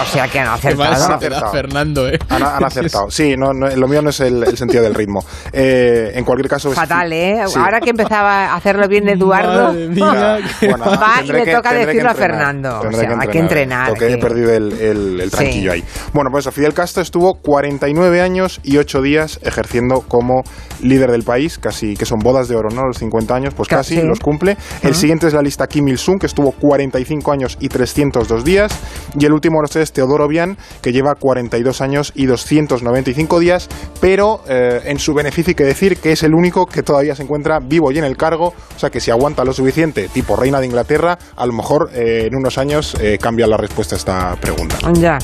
O 0.00 0.04
sea 0.04 0.28
que 0.28 0.38
han 0.38 0.48
acertado. 0.48 0.84
Han 0.84 1.12
acertado. 1.12 1.52
Fernando, 1.52 2.08
¿eh? 2.08 2.18
Han, 2.28 2.42
han 2.42 2.64
acertado. 2.64 3.10
Sí, 3.10 3.34
no, 3.36 3.52
no, 3.52 3.68
lo 3.68 3.88
mío 3.88 4.02
no 4.02 4.10
es 4.10 4.20
el, 4.20 4.44
el 4.44 4.56
sentido 4.56 4.82
del 4.82 4.94
ritmo. 4.94 5.24
Eh, 5.52 6.12
en 6.14 6.24
cualquier 6.24 6.48
caso... 6.48 6.70
Fatal, 6.70 7.12
¿eh? 7.12 7.42
Sí. 7.46 7.58
Ahora 7.58 7.80
que 7.80 7.90
empezaba 7.90 8.46
a 8.46 8.56
hacerlo 8.56 8.86
bien 8.88 9.08
Eduardo, 9.08 9.72
Mía, 9.72 10.38
bueno, 10.60 10.84
va 11.00 11.22
y 11.24 11.28
le 11.28 11.44
que, 11.44 11.52
toca 11.52 11.72
decirlo 11.72 12.10
a 12.10 12.14
Fernando. 12.14 12.80
O 12.80 12.92
sea, 12.92 13.16
hay 13.18 13.28
que 13.28 13.38
entrenar. 13.38 13.88
Porque 13.88 14.12
he 14.12 14.18
perdido 14.18 14.52
el, 14.52 14.72
el, 14.72 15.20
el 15.20 15.30
tranquillo 15.30 15.72
sí. 15.72 15.78
ahí. 15.78 15.84
Bueno, 16.12 16.30
pues 16.30 16.48
Fidel 16.50 16.74
Castro 16.74 17.02
estuvo 17.02 17.34
49 17.34 18.20
años 18.20 18.60
y 18.62 18.76
8 18.76 19.02
días 19.02 19.40
ejerciendo 19.42 20.02
como 20.02 20.42
líder 20.82 21.10
del 21.10 21.24
país, 21.24 21.58
casi 21.58 21.94
que 21.96 22.06
son 22.06 22.18
bodas 22.20 22.48
de 22.48 22.56
oro, 22.56 22.70
¿no? 22.70 22.86
Los 22.86 22.98
50 22.98 23.34
años, 23.34 23.54
pues 23.54 23.68
casi, 23.68 23.96
casi 23.96 24.06
los 24.06 24.20
cumple. 24.20 24.56
El 24.82 24.90
uh 24.90 24.92
-huh. 24.92 24.94
siguiente 24.94 25.26
es 25.26 25.34
la 25.34 25.42
lista 25.42 25.66
Kim 25.66 25.88
Il-sung, 25.88 26.20
que 26.20 26.26
estuvo 26.26 26.52
45 26.52 27.32
años 27.32 27.56
y 27.60 27.68
302 27.68 28.44
días. 28.44 28.72
Y 29.18 29.24
el 29.24 29.32
último 29.32 29.60
los 29.60 29.70
tres 29.70 29.87
Teodoro 29.92 30.28
Bian, 30.28 30.56
que 30.82 30.92
lleva 30.92 31.14
42 31.14 31.80
años 31.80 32.12
y 32.14 32.26
295 32.26 33.38
días, 33.40 33.68
pero 34.00 34.42
eh, 34.48 34.80
en 34.84 34.98
su 34.98 35.14
beneficio 35.14 35.50
hay 35.50 35.54
que 35.54 35.64
decir 35.64 35.96
que 35.98 36.12
es 36.12 36.22
el 36.22 36.34
único 36.34 36.66
que 36.66 36.82
todavía 36.82 37.14
se 37.14 37.22
encuentra 37.22 37.58
vivo 37.60 37.90
y 37.92 37.98
en 37.98 38.04
el 38.04 38.16
cargo, 38.16 38.54
o 38.74 38.78
sea 38.78 38.90
que 38.90 39.00
si 39.00 39.10
aguanta 39.10 39.44
lo 39.44 39.52
suficiente, 39.52 40.08
tipo 40.08 40.36
reina 40.36 40.60
de 40.60 40.66
Inglaterra, 40.66 41.18
a 41.36 41.46
lo 41.46 41.52
mejor 41.52 41.90
eh, 41.92 42.26
en 42.26 42.36
unos 42.36 42.58
años 42.58 42.96
eh, 43.00 43.18
cambia 43.20 43.46
la 43.46 43.56
respuesta 43.56 43.94
a 43.94 43.98
esta 43.98 44.36
pregunta. 44.40 44.78
Ya. 44.94 45.18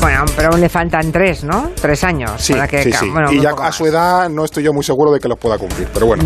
Bueno, 0.00 0.24
pero 0.34 0.48
aún 0.50 0.60
le 0.60 0.68
faltan 0.68 1.12
tres, 1.12 1.44
¿no? 1.44 1.70
Tres 1.80 2.04
años. 2.04 2.32
Sí, 2.38 2.54
para 2.54 2.66
que 2.66 2.82
sí, 2.82 2.92
sí. 2.92 3.08
Bueno, 3.10 3.30
y 3.32 3.40
ya 3.40 3.50
a 3.50 3.70
su 3.70 3.86
edad 3.86 4.28
no 4.30 4.44
estoy 4.44 4.64
yo 4.64 4.72
muy 4.72 4.82
seguro 4.82 5.12
de 5.12 5.20
que 5.20 5.28
los 5.28 5.38
pueda 5.38 5.58
cumplir, 5.58 5.88
pero 5.92 6.06
bueno. 6.06 6.24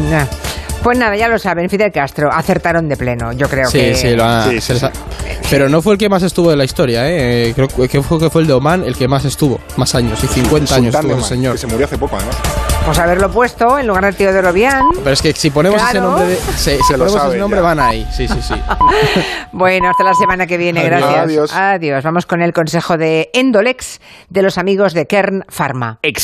Pues 0.83 0.99
nada, 0.99 1.17
ya 1.17 1.29
lo 1.29 1.39
saben, 1.39 1.69
Fidel 1.71 1.91
Castro, 1.91 2.31
acertaron 2.31 2.87
de 2.89 2.97
pleno, 2.97 3.33
yo 3.33 3.49
creo 3.49 3.71
sí, 3.71 3.79
que... 3.79 3.95
Sí, 3.95 4.11
lo 4.11 4.25
ha, 4.25 4.51
sí, 4.51 4.61
sí, 4.61 4.79
sí. 4.79 4.87
Pero 5.49 5.69
no 5.69 5.81
fue 5.81 5.95
el 5.95 5.99
que 5.99 6.11
más 6.11 6.23
estuvo 6.23 6.51
de 6.51 6.57
la 6.57 6.65
historia, 6.65 7.09
¿eh? 7.09 7.53
Creo 7.55 7.69
que 7.69 8.03
fue, 8.03 8.19
que 8.19 8.29
fue 8.29 8.43
el 8.43 8.47
de 8.47 8.53
Oman 8.53 8.85
el 8.85 8.95
que 8.95 9.09
más 9.09 9.25
estuvo, 9.25 9.59
más 9.79 9.95
años, 9.95 10.23
y 10.23 10.27
50 10.27 10.75
años 10.75 10.95
estuvo 10.95 11.17
ese 11.17 11.29
señor. 11.29 11.53
Que 11.53 11.59
se 11.59 11.67
murió 11.67 11.87
hace 11.87 11.97
poco, 11.97 12.17
además. 12.17 12.37
Pues 12.85 12.99
haberlo 12.99 13.31
puesto 13.31 13.79
en 13.79 13.87
lugar 13.87 14.05
de 14.05 14.13
Teodoro 14.13 14.53
Bian. 14.53 14.85
Pero 14.93 15.11
es 15.11 15.23
que 15.23 15.33
si 15.33 15.51
ponemos 15.51 15.81
claro. 15.81 15.99
ese 15.99 16.01
nombre, 16.01 16.27
de, 16.27 16.37
si 16.37 16.93
ponemos 16.93 17.25
ese 17.27 17.39
nombre 17.39 17.61
van 17.63 17.81
ahí. 17.81 18.07
Sí, 18.15 18.29
sí, 18.29 18.43
sí. 18.43 18.55
bueno, 19.53 19.89
hasta 19.89 20.05
la 20.05 20.13
semana 20.13 20.47
que 20.47 20.59
viene, 20.59 20.81
Adiós. 20.81 21.01
gracias. 21.01 21.25
Adiós. 21.25 21.53
Adiós. 21.55 22.05
Vamos 22.05 22.27
con 22.27 22.43
el 22.43 22.53
consejo 22.53 22.99
de 22.99 23.31
Endolex 23.33 24.01
de 24.29 24.43
los 24.43 24.59
amigos 24.59 24.93
de 24.93 25.07
Kern 25.07 25.45
Pharma. 25.49 25.99